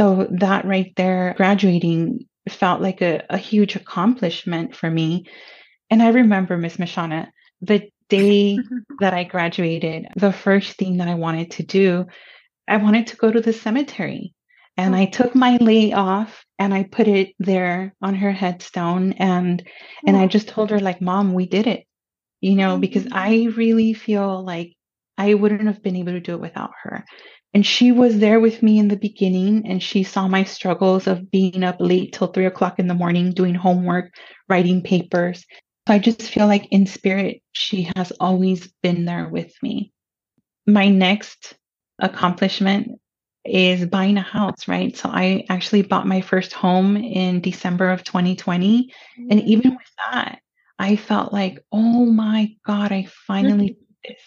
[0.00, 5.26] So, that right there, graduating felt like a, a huge accomplishment for me.
[5.90, 7.28] And I remember, Miss Mshana,
[7.60, 8.58] the day
[9.00, 12.06] that I graduated, the first thing that I wanted to do,
[12.68, 14.34] I wanted to go to the cemetery.
[14.76, 19.62] And I took my lei off and I put it there on her headstone and
[20.06, 20.28] and I oh.
[20.28, 21.84] just told her like mom we did it.
[22.40, 23.16] You know, because mm-hmm.
[23.16, 24.72] I really feel like
[25.18, 27.04] I wouldn't have been able to do it without her.
[27.54, 31.30] And she was there with me in the beginning and she saw my struggles of
[31.30, 34.14] being up late till three o'clock in the morning, doing homework,
[34.48, 35.44] writing papers.
[35.86, 39.92] So I just feel like in spirit, she has always been there with me.
[40.66, 41.54] My next
[41.98, 43.00] accomplishment
[43.44, 44.96] is buying a house, right?
[44.96, 48.84] So I actually bought my first home in December of 2020.
[48.84, 49.26] Mm-hmm.
[49.30, 50.38] And even with that,
[50.78, 54.22] I felt like, oh my God, I finally did this,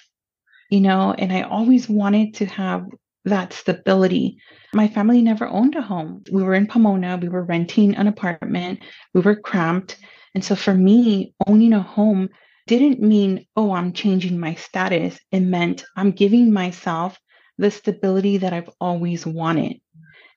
[0.69, 2.85] you know, and I always wanted to have
[3.23, 4.37] that stability.
[4.73, 6.23] My family never owned a home.
[6.31, 8.81] We were in Pomona, we were renting an apartment,
[9.13, 9.97] we were cramped.
[10.35, 12.29] And so for me, owning a home
[12.67, 15.17] didn't mean, oh, I'm changing my status.
[15.31, 17.17] It meant I'm giving myself
[17.57, 19.79] the stability that I've always wanted.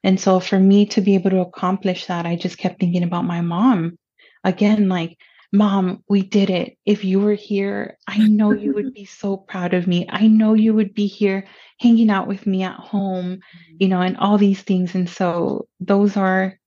[0.04, 3.24] And so for me to be able to accomplish that, I just kept thinking about
[3.24, 3.98] my mom.
[4.44, 5.18] Again, like,
[5.52, 6.76] mom, we did it.
[6.86, 10.06] If you were here, I know you would be so proud of me.
[10.08, 11.46] I know you would be here
[11.80, 13.40] hanging out with me at home,
[13.78, 14.94] you know, and all these things.
[14.94, 16.58] And so those are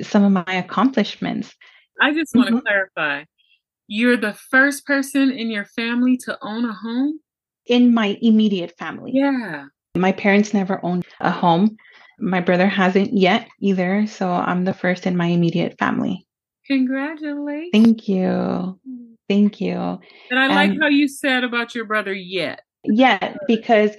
[0.00, 1.54] some of my accomplishments.
[2.02, 2.56] I just want mm-hmm.
[2.56, 3.24] to clarify
[3.86, 7.20] you're the first person in your family to own a home?
[7.66, 9.12] In my immediate family.
[9.14, 9.66] Yeah.
[9.94, 11.76] My parents never owned a home.
[12.18, 14.06] My brother hasn't yet either.
[14.06, 16.26] So I'm the first in my immediate family.
[16.66, 17.70] Congratulations.
[17.72, 18.80] Thank you.
[19.28, 20.00] Thank you.
[20.30, 22.62] And I like how you said about your brother yet.
[22.84, 23.92] Yet, because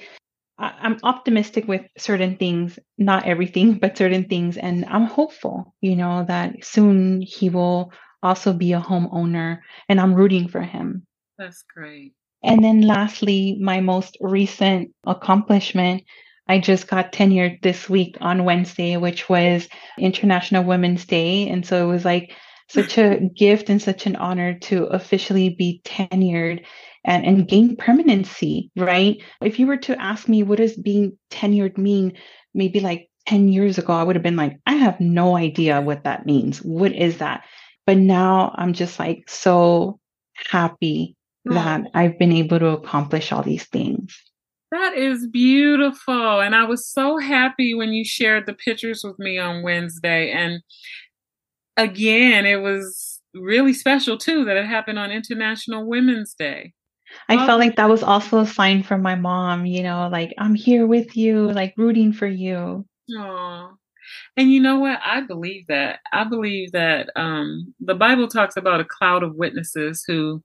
[0.63, 4.57] I'm optimistic with certain things, not everything, but certain things.
[4.57, 10.13] And I'm hopeful, you know, that soon he will also be a homeowner and I'm
[10.13, 11.05] rooting for him.
[11.37, 12.13] That's great.
[12.43, 16.03] And then lastly, my most recent accomplishment,
[16.47, 21.47] I just got tenured this week on Wednesday, which was International Women's Day.
[21.47, 22.33] And so it was like
[22.67, 26.65] such a gift and such an honor to officially be tenured
[27.05, 29.21] and, and gain permanency, right?
[29.41, 32.17] If you were to ask me, what does being tenured mean?
[32.53, 36.03] Maybe like 10 years ago, I would have been like, I have no idea what
[36.03, 36.59] that means.
[36.59, 37.45] What is that?
[37.85, 39.99] But now I'm just like so
[40.49, 44.17] happy that I've been able to accomplish all these things.
[44.71, 46.39] That is beautiful.
[46.39, 50.31] And I was so happy when you shared the pictures with me on Wednesday.
[50.31, 50.61] And
[51.77, 56.73] again, it was really special too that it happened on International Women's Day.
[57.29, 60.55] I felt like that was also a sign from my mom, you know, like I'm
[60.55, 62.85] here with you, like rooting for you.
[63.17, 63.77] Oh.
[64.35, 64.99] And you know what?
[65.03, 65.99] I believe that.
[66.11, 70.43] I believe that um, the Bible talks about a cloud of witnesses who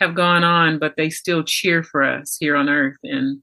[0.00, 2.98] have gone on, but they still cheer for us here on earth.
[3.02, 3.42] And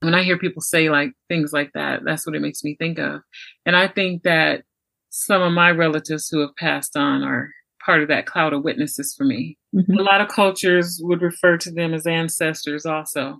[0.00, 2.98] when I hear people say like things like that, that's what it makes me think
[2.98, 3.22] of.
[3.64, 4.62] And I think that
[5.10, 7.50] some of my relatives who have passed on are
[7.86, 9.56] part of that cloud of witnesses for me.
[9.74, 9.98] Mm-hmm.
[9.98, 13.38] A lot of cultures would refer to them as ancestors also.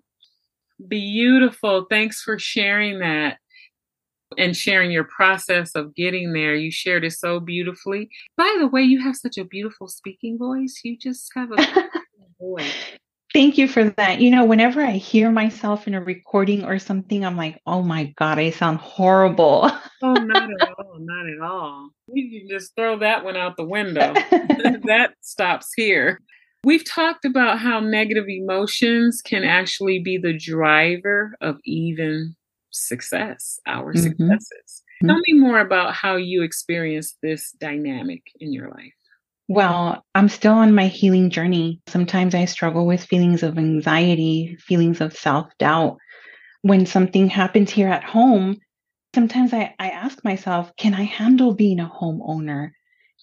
[0.89, 1.87] Beautiful.
[1.91, 3.39] Thanks for sharing that
[4.39, 6.55] and sharing your process of getting there.
[6.55, 8.09] You shared it so beautifully.
[8.37, 10.81] By the way, you have such a beautiful speaking voice.
[10.85, 11.89] You just have a
[12.41, 12.73] voice.
[13.37, 14.19] Thank you for that.
[14.19, 18.05] You know, whenever I hear myself in a recording or something, I'm like, oh my
[18.17, 19.71] God, I sound horrible.
[20.03, 20.97] oh, not at all.
[20.99, 21.91] Not at all.
[22.09, 24.15] You can just throw that one out the window.
[24.31, 26.23] that stops here.
[26.65, 32.35] We've talked about how negative emotions can actually be the driver of even
[32.71, 34.03] success, our mm-hmm.
[34.03, 34.83] successes.
[35.03, 35.09] Mm-hmm.
[35.09, 38.95] Tell me more about how you experience this dynamic in your life.
[39.49, 41.81] Well, I'm still on my healing journey.
[41.87, 45.99] Sometimes I struggle with feelings of anxiety, feelings of self doubt.
[46.63, 48.57] When something happens here at home,
[49.15, 52.71] sometimes I, I ask myself, can I handle being a homeowner?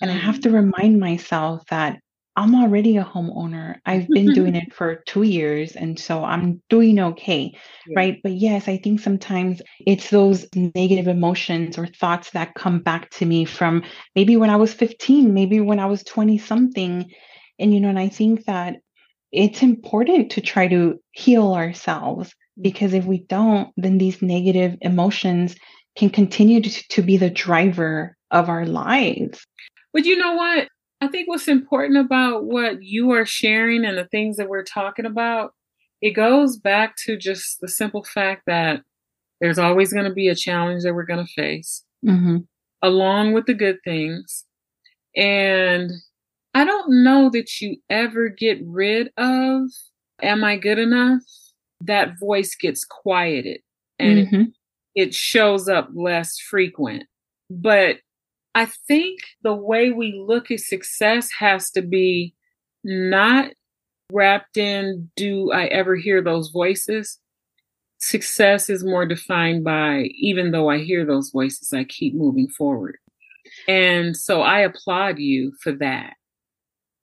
[0.01, 0.53] And I have to mm.
[0.53, 1.99] remind myself that
[2.35, 3.75] I'm already a homeowner.
[3.85, 5.75] I've been doing it for two years.
[5.75, 7.55] And so I'm doing okay.
[7.87, 7.93] Yeah.
[7.95, 8.19] Right.
[8.23, 13.25] But yes, I think sometimes it's those negative emotions or thoughts that come back to
[13.25, 13.83] me from
[14.15, 17.11] maybe when I was 15, maybe when I was 20 something.
[17.59, 18.77] And, you know, and I think that
[19.31, 22.63] it's important to try to heal ourselves mm.
[22.63, 25.55] because if we don't, then these negative emotions
[25.95, 29.45] can continue to, to be the driver of our lives.
[29.93, 30.67] But you know what?
[31.03, 35.05] I think what's important about what you are sharing and the things that we're talking
[35.05, 35.53] about,
[36.01, 38.83] it goes back to just the simple fact that
[39.41, 42.37] there's always going to be a challenge that we're going to face, mm-hmm.
[42.81, 44.45] along with the good things.
[45.13, 45.91] And
[46.53, 49.63] I don't know that you ever get rid of,
[50.21, 51.21] am I good enough?
[51.81, 53.59] That voice gets quieted
[53.99, 54.41] and mm-hmm.
[54.95, 57.03] it, it shows up less frequent.
[57.49, 57.97] But
[58.55, 62.35] I think the way we look at success has to be
[62.83, 63.51] not
[64.11, 67.19] wrapped in do I ever hear those voices,
[67.97, 72.97] success is more defined by even though I hear those voices, I keep moving forward.
[73.67, 76.13] And so I applaud you for that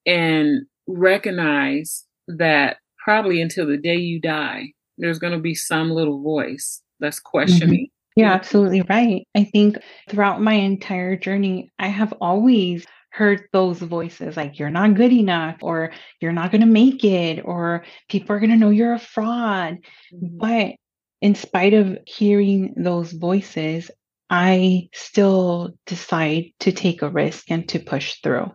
[0.06, 6.22] and recognize that probably until the day you die, there's going to be some little
[6.22, 7.30] voice that's mm-hmm.
[7.30, 7.88] questioning.
[8.20, 9.26] Yeah, absolutely right.
[9.34, 14.94] I think throughout my entire journey, I have always heard those voices like you're not
[14.94, 15.90] good enough or
[16.20, 19.78] you're not going to make it or people are going to know you're a fraud.
[20.14, 20.38] Mm-hmm.
[20.38, 20.76] But
[21.20, 23.90] in spite of hearing those voices,
[24.30, 28.52] I still decide to take a risk and to push through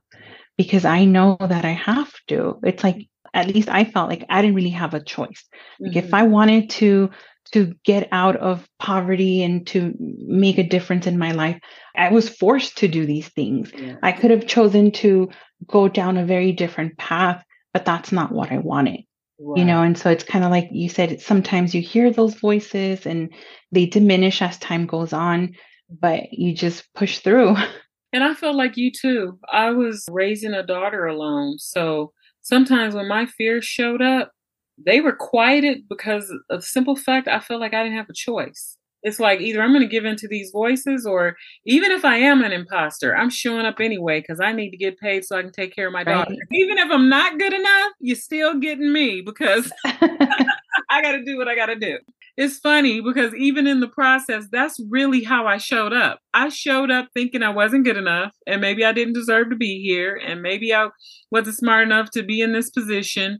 [0.57, 2.59] because I know that I have to.
[2.63, 5.43] It's like, at least I felt like I didn't really have a choice.
[5.81, 6.07] Like mm-hmm.
[6.07, 7.09] if I wanted to
[7.51, 11.59] to get out of poverty and to make a difference in my life,
[11.95, 13.71] I was forced to do these things.
[13.75, 13.95] Yeah.
[14.03, 15.29] I could have chosen to
[15.67, 17.43] go down a very different path,
[17.73, 19.01] but that's not what I wanted.
[19.39, 19.59] Right.
[19.59, 23.05] You know, and so it's kind of like you said, sometimes you hear those voices
[23.05, 23.33] and
[23.71, 25.55] they diminish as time goes on,
[25.89, 27.55] but you just push through.
[28.13, 29.37] And I felt like you too.
[29.51, 31.59] I was raising a daughter alone.
[31.59, 34.31] So sometimes when my fears showed up,
[34.77, 38.13] they were quieted because of the simple fact I felt like I didn't have a
[38.13, 38.77] choice.
[39.03, 42.17] It's like either I'm going to give in to these voices, or even if I
[42.17, 45.43] am an imposter, I'm showing up anyway because I need to get paid so I
[45.43, 46.31] can take care of my daughter.
[46.31, 46.39] Right.
[46.51, 51.37] Even if I'm not good enough, you're still getting me because I got to do
[51.37, 51.99] what I got to do.
[52.37, 56.19] It's funny because even in the process, that's really how I showed up.
[56.33, 59.81] I showed up thinking I wasn't good enough and maybe I didn't deserve to be
[59.81, 60.89] here and maybe I
[61.31, 63.39] wasn't smart enough to be in this position.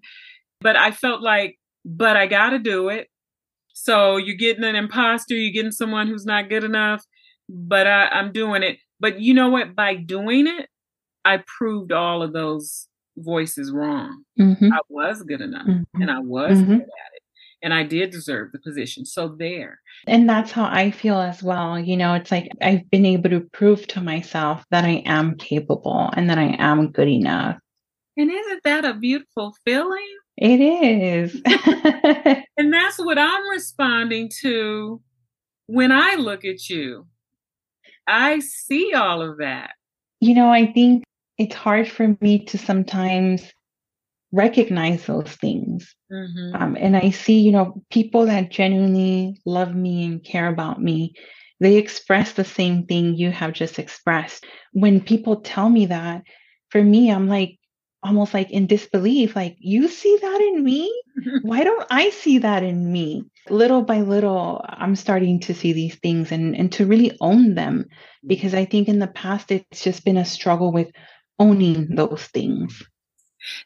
[0.61, 3.09] But I felt like, but I got to do it.
[3.73, 7.03] So you're getting an imposter, you're getting someone who's not good enough,
[7.49, 8.77] but I, I'm doing it.
[8.99, 9.75] But you know what?
[9.75, 10.69] By doing it,
[11.25, 12.87] I proved all of those
[13.17, 14.23] voices wrong.
[14.39, 14.71] Mm-hmm.
[14.73, 16.01] I was good enough mm-hmm.
[16.01, 16.71] and I was mm-hmm.
[16.73, 17.21] good at it.
[17.61, 19.05] And I did deserve the position.
[19.05, 19.79] So there.
[20.07, 21.79] And that's how I feel as well.
[21.79, 26.11] You know, it's like I've been able to prove to myself that I am capable
[26.13, 27.57] and that I am good enough.
[28.17, 30.07] And isn't that a beautiful feeling?
[30.38, 31.41] It is.
[32.57, 35.01] and that's what I'm responding to
[35.67, 37.07] when I look at you.
[38.07, 39.71] I see all of that.
[40.19, 41.03] You know, I think
[41.38, 43.51] it's hard for me to sometimes
[44.31, 45.95] recognize those things.
[46.11, 46.55] Mm-hmm.
[46.55, 51.13] Um, and I see, you know, people that genuinely love me and care about me,
[51.59, 54.45] they express the same thing you have just expressed.
[54.73, 56.23] When people tell me that,
[56.69, 57.57] for me, I'm like,
[58.05, 60.93] almost like in disbelief like you see that in me?
[61.41, 63.23] Why don't i see that in me?
[63.49, 67.85] Little by little i'm starting to see these things and and to really own them
[68.27, 70.89] because i think in the past it's just been a struggle with
[71.39, 72.83] owning those things.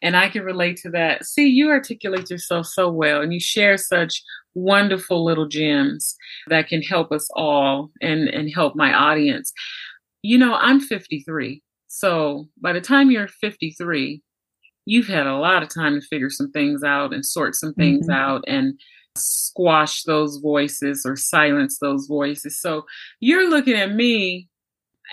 [0.02, 1.26] And i can relate to that.
[1.26, 4.24] See you articulate yourself so well and you share such
[4.56, 6.16] wonderful little gems
[6.48, 9.52] that can help us all and and help my audience.
[10.22, 14.22] You know i'm 53 so by the time you're 53
[14.90, 18.08] you've had a lot of time to figure some things out and sort some things
[18.08, 18.20] mm-hmm.
[18.20, 18.74] out and
[19.16, 22.60] squash those voices or silence those voices.
[22.60, 22.86] So
[23.20, 24.48] you're looking at me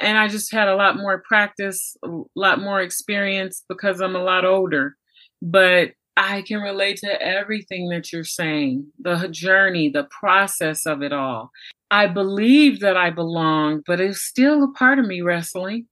[0.01, 4.25] and I just had a lot more practice, a lot more experience because I'm a
[4.25, 4.97] lot older.
[5.43, 11.13] But I can relate to everything that you're saying the journey, the process of it
[11.13, 11.51] all.
[11.91, 15.87] I believe that I belong, but it's still a part of me wrestling.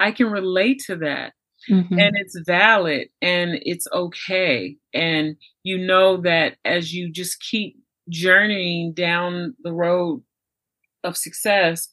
[0.00, 1.34] I can relate to that.
[1.70, 1.98] Mm-hmm.
[1.98, 4.76] and it's valid and it's okay.
[4.92, 7.76] And you know that as you just keep
[8.08, 10.22] journeying down the road
[11.02, 11.88] of success,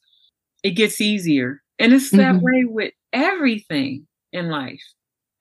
[0.62, 1.62] it gets easier.
[1.78, 2.44] And it's that mm-hmm.
[2.44, 4.82] way with everything in life.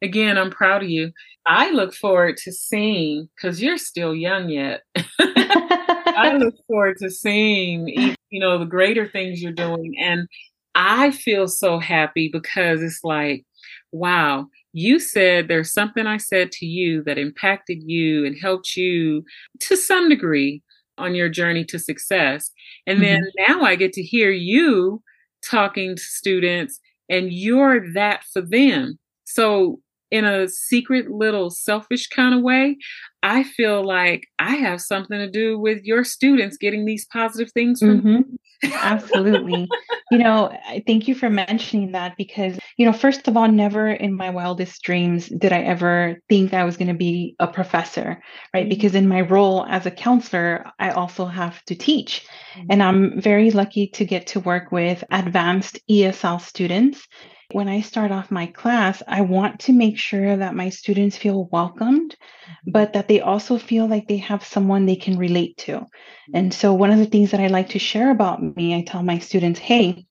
[0.01, 1.11] Again, I'm proud of you.
[1.45, 4.81] I look forward to seeing, because you're still young yet.
[5.19, 9.95] I look forward to seeing, you know, the greater things you're doing.
[9.99, 10.27] And
[10.73, 13.45] I feel so happy because it's like,
[13.91, 19.23] wow, you said there's something I said to you that impacted you and helped you
[19.59, 20.61] to some degree
[20.97, 22.51] on your journey to success.
[22.87, 23.05] And mm-hmm.
[23.05, 25.01] then now I get to hear you
[25.43, 26.79] talking to students
[27.09, 28.97] and you're that for them.
[29.25, 29.79] So,
[30.09, 32.77] in a secret little selfish kind of way,
[33.23, 37.79] I feel like I have something to do with your students getting these positive things
[37.79, 38.35] from mm-hmm.
[38.63, 39.67] Absolutely.
[40.11, 40.55] you know,
[40.85, 44.81] thank you for mentioning that because, you know, first of all, never in my wildest
[44.83, 48.21] dreams did I ever think I was going to be a professor,
[48.53, 48.61] right?
[48.61, 48.69] Mm-hmm.
[48.69, 52.25] Because in my role as a counselor, I also have to teach.
[52.55, 52.67] Mm-hmm.
[52.69, 57.07] And I'm very lucky to get to work with advanced ESL students
[57.53, 61.45] when I start off my class, I want to make sure that my students feel
[61.51, 62.71] welcomed, mm-hmm.
[62.71, 65.85] but that they also feel like they have someone they can relate to.
[66.33, 69.03] And so, one of the things that I like to share about me, I tell
[69.03, 70.05] my students, hey,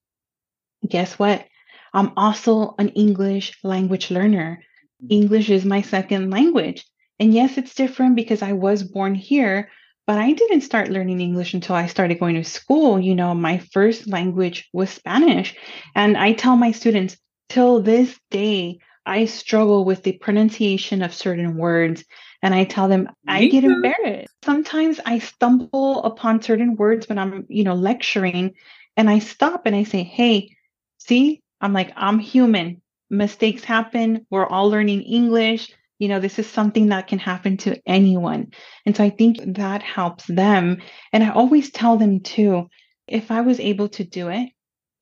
[0.86, 1.46] guess what?
[1.92, 4.62] I'm also an English language learner.
[5.02, 5.12] Mm-hmm.
[5.12, 6.86] English is my second language.
[7.18, 9.70] And yes, it's different because I was born here,
[10.06, 12.98] but I didn't start learning English until I started going to school.
[12.98, 15.54] You know, my first language was Spanish.
[15.94, 17.16] And I tell my students,
[17.50, 22.04] till this day, I struggle with the pronunciation of certain words.
[22.42, 24.32] And I tell them, I get embarrassed.
[24.42, 28.54] Sometimes I stumble upon certain words when I'm, you know, lecturing
[28.96, 30.56] and I stop and I say, Hey,
[30.98, 32.80] see, I'm like, I'm human.
[33.10, 34.26] Mistakes happen.
[34.30, 35.72] We're all learning English.
[35.98, 38.52] You know, this is something that can happen to anyone.
[38.86, 40.80] And so I think that helps them.
[41.12, 42.68] And I always tell them too,
[43.06, 44.50] if I was able to do it,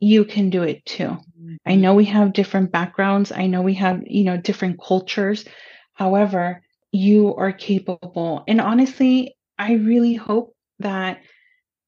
[0.01, 1.17] you can do it too.
[1.67, 1.81] I mm-hmm.
[1.81, 3.33] know we have different backgrounds.
[3.33, 5.45] I know we have, you know, different cultures.
[5.95, 8.45] However, you are capable.
[8.47, 11.21] And honestly, I really hope that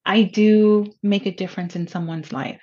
[0.05, 2.61] I do make a difference in someone's life.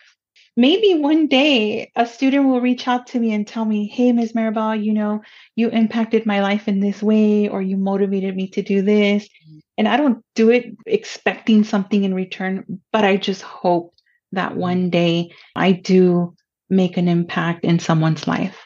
[0.56, 4.32] Maybe one day a student will reach out to me and tell me, Hey, Ms.
[4.32, 5.22] Maribel, you know,
[5.54, 9.24] you impacted my life in this way, or you motivated me to do this.
[9.24, 9.58] Mm-hmm.
[9.78, 13.94] And I don't do it expecting something in return, but I just hope
[14.32, 16.34] that one day I do
[16.70, 18.64] make an impact in someone's life?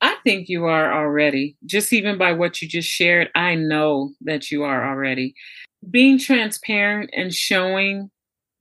[0.00, 1.56] I think you are already.
[1.66, 5.34] Just even by what you just shared, I know that you are already.
[5.90, 8.10] Being transparent and showing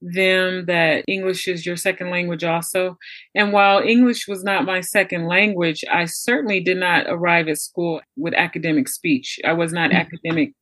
[0.01, 2.97] them that English is your second language also.
[3.35, 8.01] And while English was not my second language, I certainly did not arrive at school
[8.15, 9.39] with academic speech.
[9.43, 9.99] I was not mm-hmm.
[9.99, 10.53] academic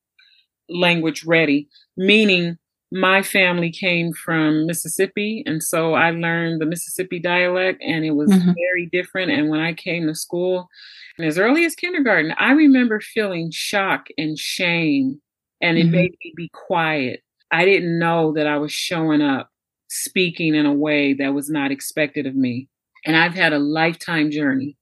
[0.70, 1.68] language ready,
[1.98, 2.58] meaning
[2.96, 8.30] my family came from Mississippi, and so I learned the Mississippi dialect, and it was
[8.30, 8.54] mm-hmm.
[8.54, 9.32] very different.
[9.32, 10.70] And when I came to school,
[11.18, 15.22] and as early as kindergarten, I remember feeling shock and shame,
[15.60, 15.92] and it mm-hmm.
[15.92, 17.22] made me be quiet.
[17.52, 19.50] I didn't know that I was showing up
[19.90, 22.70] speaking in a way that was not expected of me.
[23.06, 24.78] And I've had a lifetime journey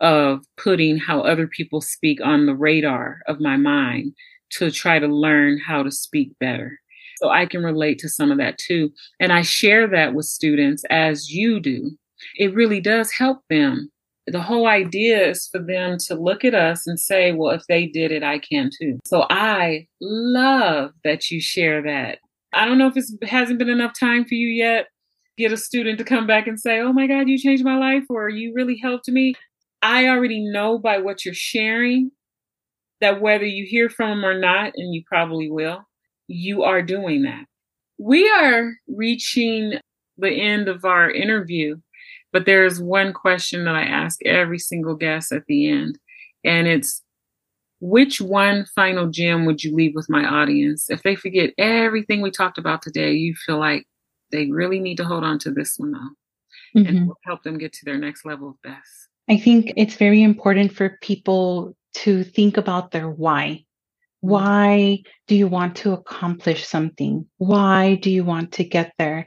[0.00, 4.12] of putting how other people speak on the radar of my mind
[4.50, 6.78] to try to learn how to speak better.
[7.18, 8.90] So I can relate to some of that too.
[9.18, 11.90] And I share that with students as you do.
[12.36, 13.90] It really does help them.
[14.26, 17.86] The whole idea is for them to look at us and say, well, if they
[17.86, 18.98] did it, I can too.
[19.06, 22.18] So I love that you share that.
[22.52, 24.88] I don't know if it hasn't been enough time for you yet.
[25.38, 28.04] Get a student to come back and say, oh my God, you changed my life,
[28.10, 29.34] or you really helped me.
[29.80, 32.10] I already know by what you're sharing
[33.00, 35.84] that whether you hear from them or not, and you probably will,
[36.28, 37.44] you are doing that.
[37.98, 39.74] We are reaching
[40.16, 41.76] the end of our interview,
[42.32, 45.98] but there's one question that I ask every single guest at the end,
[46.44, 47.02] and it's
[47.80, 50.90] which one final gem would you leave with my audience?
[50.90, 53.86] If they forget everything we talked about today, you feel like
[54.30, 56.86] they really need to hold on to this one though, mm-hmm.
[56.86, 59.08] and help them get to their next level of best.
[59.30, 63.64] I think it's very important for people to think about their why.
[64.24, 64.30] Mm-hmm.
[64.30, 67.26] Why do you want to accomplish something?
[67.38, 69.26] Why do you want to get there?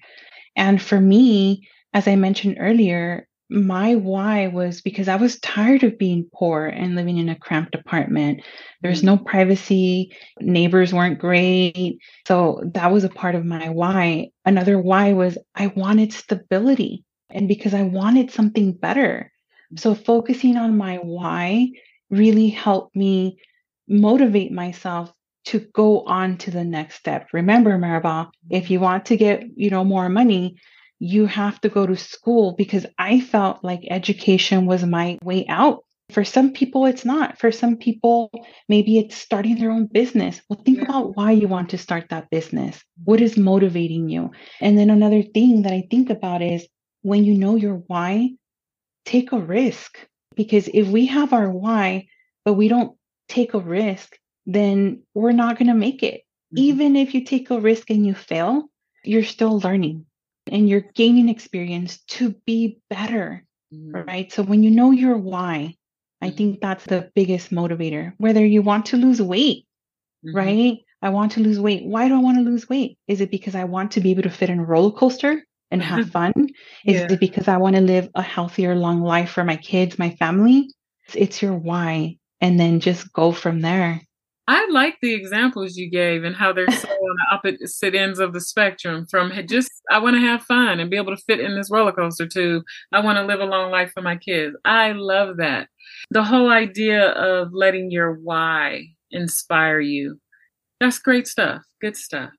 [0.55, 5.97] And for me, as I mentioned earlier, my why was because I was tired of
[5.97, 8.41] being poor and living in a cramped apartment.
[8.81, 9.07] There was mm-hmm.
[9.07, 11.99] no privacy, neighbors weren't great.
[12.25, 14.29] So that was a part of my why.
[14.45, 19.31] Another why was I wanted stability and because I wanted something better.
[19.75, 21.71] So focusing on my why
[22.09, 23.37] really helped me
[23.91, 25.11] motivate myself
[25.43, 27.27] to go on to the next step.
[27.33, 30.55] Remember, Maribel, if you want to get, you know, more money,
[30.99, 35.83] you have to go to school because I felt like education was my way out.
[36.11, 37.39] For some people, it's not.
[37.39, 38.29] For some people,
[38.69, 40.41] maybe it's starting their own business.
[40.47, 42.83] Well, think about why you want to start that business.
[43.03, 44.31] What is motivating you?
[44.59, 46.67] And then another thing that I think about is
[47.01, 48.31] when you know your why,
[49.05, 49.97] take a risk.
[50.35, 52.07] Because if we have our why,
[52.45, 52.95] but we don't
[53.31, 56.21] take a risk, then we're not going to make it.
[56.21, 56.57] Mm-hmm.
[56.57, 58.69] Even if you take a risk and you fail,
[59.03, 60.05] you're still learning
[60.51, 63.45] and you're gaining experience to be better.
[63.73, 64.01] Mm-hmm.
[64.07, 64.31] Right.
[64.31, 65.75] So when you know your why,
[66.21, 66.37] I mm-hmm.
[66.37, 68.13] think that's the biggest motivator.
[68.17, 69.65] Whether you want to lose weight,
[70.25, 70.35] mm-hmm.
[70.35, 70.79] right?
[71.01, 71.85] I want to lose weight.
[71.85, 72.97] Why do I want to lose weight?
[73.07, 75.81] Is it because I want to be able to fit in a roller coaster and
[75.81, 76.33] have fun?
[76.85, 77.07] Is yeah.
[77.09, 80.69] it because I want to live a healthier, long life for my kids, my family?
[81.07, 84.01] It's, it's your why and then just go from there.
[84.47, 88.33] I like the examples you gave and how they're so on the opposite ends of
[88.33, 89.05] the spectrum.
[89.09, 91.91] From just, I want to have fun and be able to fit in this roller
[91.91, 94.55] coaster, to I want to live a long life for my kids.
[94.65, 95.69] I love that.
[96.09, 100.19] The whole idea of letting your why inspire you.
[100.79, 101.61] That's great stuff.
[101.79, 102.31] Good stuff.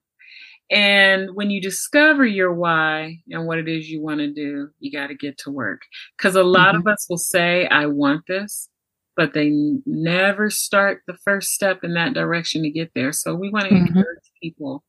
[0.69, 4.91] And when you discover your why and what it is you want to do, you
[4.91, 5.81] got to get to work.
[6.17, 6.87] Because a lot mm-hmm.
[6.87, 8.69] of us will say, I want this,
[9.15, 9.51] but they
[9.85, 13.11] never start the first step in that direction to get there.
[13.11, 13.97] So we want to mm-hmm.
[13.97, 14.83] encourage people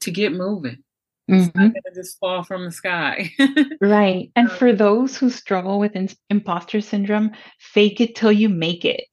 [0.00, 0.78] to get moving.
[1.26, 1.58] It's mm-hmm.
[1.58, 3.30] not going to just fall from the sky.
[3.80, 4.30] right.
[4.36, 8.84] And um, for those who struggle with in- imposter syndrome, fake it till you make
[8.84, 9.04] it.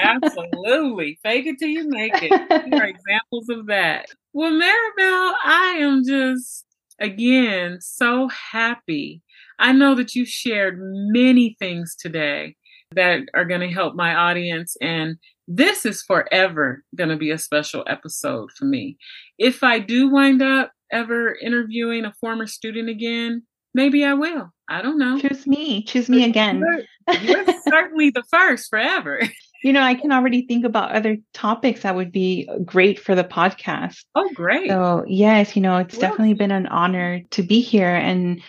[0.00, 1.18] absolutely.
[1.24, 2.30] Fake it till you make it.
[2.30, 4.06] There are examples of that.
[4.32, 6.66] Well, Maribel, I am just,
[7.00, 9.22] again, so happy.
[9.58, 12.54] I know that you shared many things today
[12.94, 14.76] that are going to help my audience.
[14.80, 15.16] And
[15.46, 18.96] this is forever going to be a special episode for me.
[19.38, 23.42] If I do wind up ever interviewing a former student again,
[23.74, 24.52] maybe I will.
[24.68, 25.18] I don't know.
[25.20, 25.82] Choose me.
[25.84, 26.62] Choose me again.
[27.08, 29.20] You're, you're certainly the first forever.
[29.62, 33.24] You know, I can already think about other topics that would be great for the
[33.24, 34.04] podcast.
[34.14, 34.70] Oh, great.
[34.70, 37.94] So, yes, you know, it's well, definitely been an honor to be here.
[37.94, 38.40] And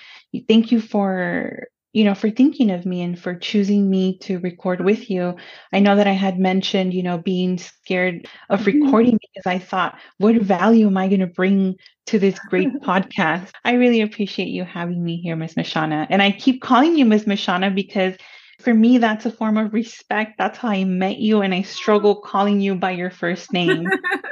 [0.47, 4.83] thank you for you know, for thinking of me and for choosing me to record
[4.83, 5.35] with you.
[5.73, 8.83] I know that I had mentioned, you know, being scared of mm-hmm.
[8.83, 11.75] recording because I thought, what value am I going to bring
[12.07, 13.49] to this great podcast?
[13.65, 16.07] I really appreciate you having me here, Miss Mshana.
[16.09, 18.15] And I keep calling you Miss Mshana because
[18.61, 20.37] for me, that's a form of respect.
[20.37, 21.41] That's how I met you.
[21.41, 23.89] And I struggle calling you by your first name.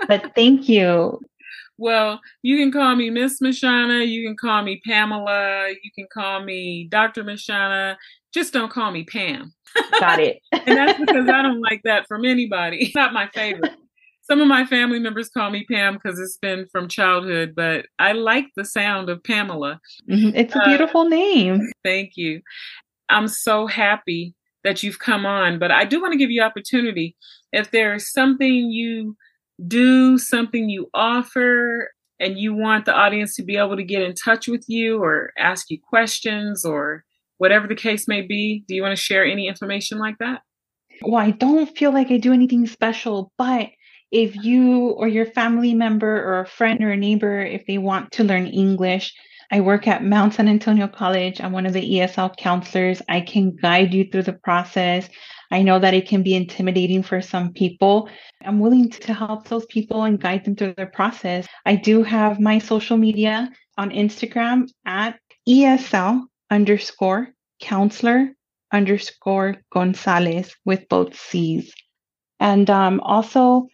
[0.08, 1.20] but thank you.
[1.80, 4.06] Well, you can call me Miss Mshana.
[4.06, 5.70] You can call me Pamela.
[5.70, 7.24] You can call me Dr.
[7.24, 7.96] Mshana.
[8.34, 9.54] Just don't call me Pam.
[10.00, 10.42] Got it.
[10.52, 12.80] and that's because I don't like that from anybody.
[12.82, 13.72] It's not my favorite.
[14.24, 18.12] Some of my family members call me Pam because it's been from childhood, but I
[18.12, 19.80] like the sound of Pamela.
[20.08, 20.36] Mm-hmm.
[20.36, 21.62] It's a beautiful uh, name.
[21.84, 22.42] Thank you.
[23.10, 27.16] I'm so happy that you've come on, but I do want to give you opportunity.
[27.54, 29.16] If there's something you
[29.68, 34.14] do something you offer and you want the audience to be able to get in
[34.14, 37.04] touch with you or ask you questions or
[37.38, 40.42] whatever the case may be, do you want to share any information like that?
[41.02, 43.70] Well, I don't feel like I do anything special, but
[44.12, 48.12] if you or your family member or a friend or a neighbor, if they want
[48.14, 49.14] to learn English,
[49.52, 51.42] I work at Mount San Antonio College.
[51.42, 53.02] I'm one of the ESL counselors.
[53.10, 55.10] I can guide you through the process.
[55.52, 58.10] I know that it can be intimidating for some people.
[58.44, 61.48] I'm willing to help those people and guide them through their process.
[61.66, 67.30] I do have my social media on Instagram at ESL underscore
[67.60, 68.30] counselor
[68.72, 71.74] underscore Gonzalez with both C's.
[72.40, 73.68] And um, also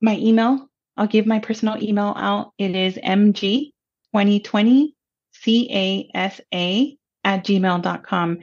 [0.00, 2.52] my email, I'll give my personal email out.
[2.58, 2.98] It is
[4.14, 4.92] mg2020
[5.44, 8.38] casa at gmail.com.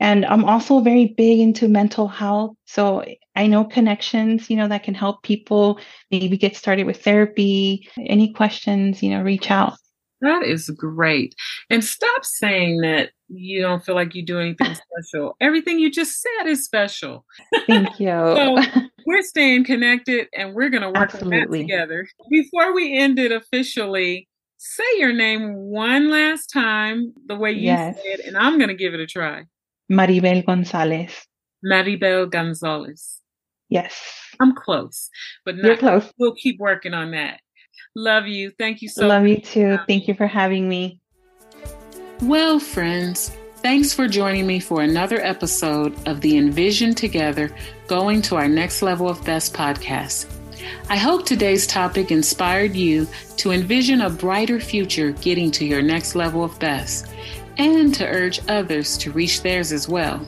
[0.00, 2.56] And I'm also very big into mental health.
[2.64, 3.04] So
[3.36, 5.78] I know connections, you know, that can help people
[6.10, 7.86] maybe get started with therapy.
[7.98, 9.74] Any questions, you know, reach out.
[10.22, 11.34] That is great.
[11.70, 15.36] And stop saying that you don't feel like you do anything special.
[15.40, 17.24] Everything you just said is special.
[17.66, 18.08] Thank you.
[18.08, 18.58] so
[19.06, 21.40] we're staying connected and we're going to work Absolutely.
[21.40, 22.06] on that together.
[22.30, 24.28] Before we end it officially,
[24.60, 27.98] say your name one last time the way you yes.
[28.04, 29.44] said, and I'm going to give it a try.
[29.90, 31.26] Maribel Gonzalez.
[31.64, 33.20] Maribel Gonzalez.
[33.70, 33.98] Yes.
[34.38, 35.08] I'm close,
[35.44, 36.12] but not, You're close.
[36.18, 37.40] We'll keep working on that.
[37.96, 38.52] Love you.
[38.58, 39.08] Thank you so much.
[39.08, 39.30] Love much.
[39.30, 39.78] you too.
[39.88, 41.00] Thank you for having me.
[42.22, 47.50] Well, friends, thanks for joining me for another episode of the Envision Together
[47.86, 50.26] Going to Our Next Level of Best podcast.
[50.88, 53.06] I hope today's topic inspired you
[53.36, 57.06] to envision a brighter future getting to your next level of best
[57.58, 60.26] and to urge others to reach theirs as well.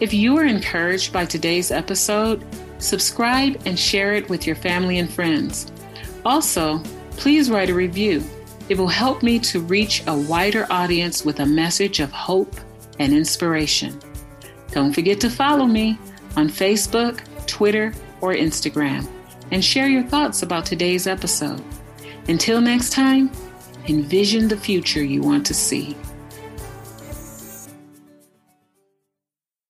[0.00, 2.44] If you are encouraged by today's episode,
[2.78, 5.72] subscribe and share it with your family and friends.
[6.24, 6.78] Also,
[7.12, 8.22] please write a review.
[8.68, 12.54] It will help me to reach a wider audience with a message of hope
[12.98, 13.98] and inspiration.
[14.70, 15.98] Don't forget to follow me
[16.36, 19.08] on Facebook, Twitter, or Instagram
[19.50, 21.62] and share your thoughts about today's episode.
[22.28, 23.30] Until next time,
[23.86, 25.96] envision the future you want to see.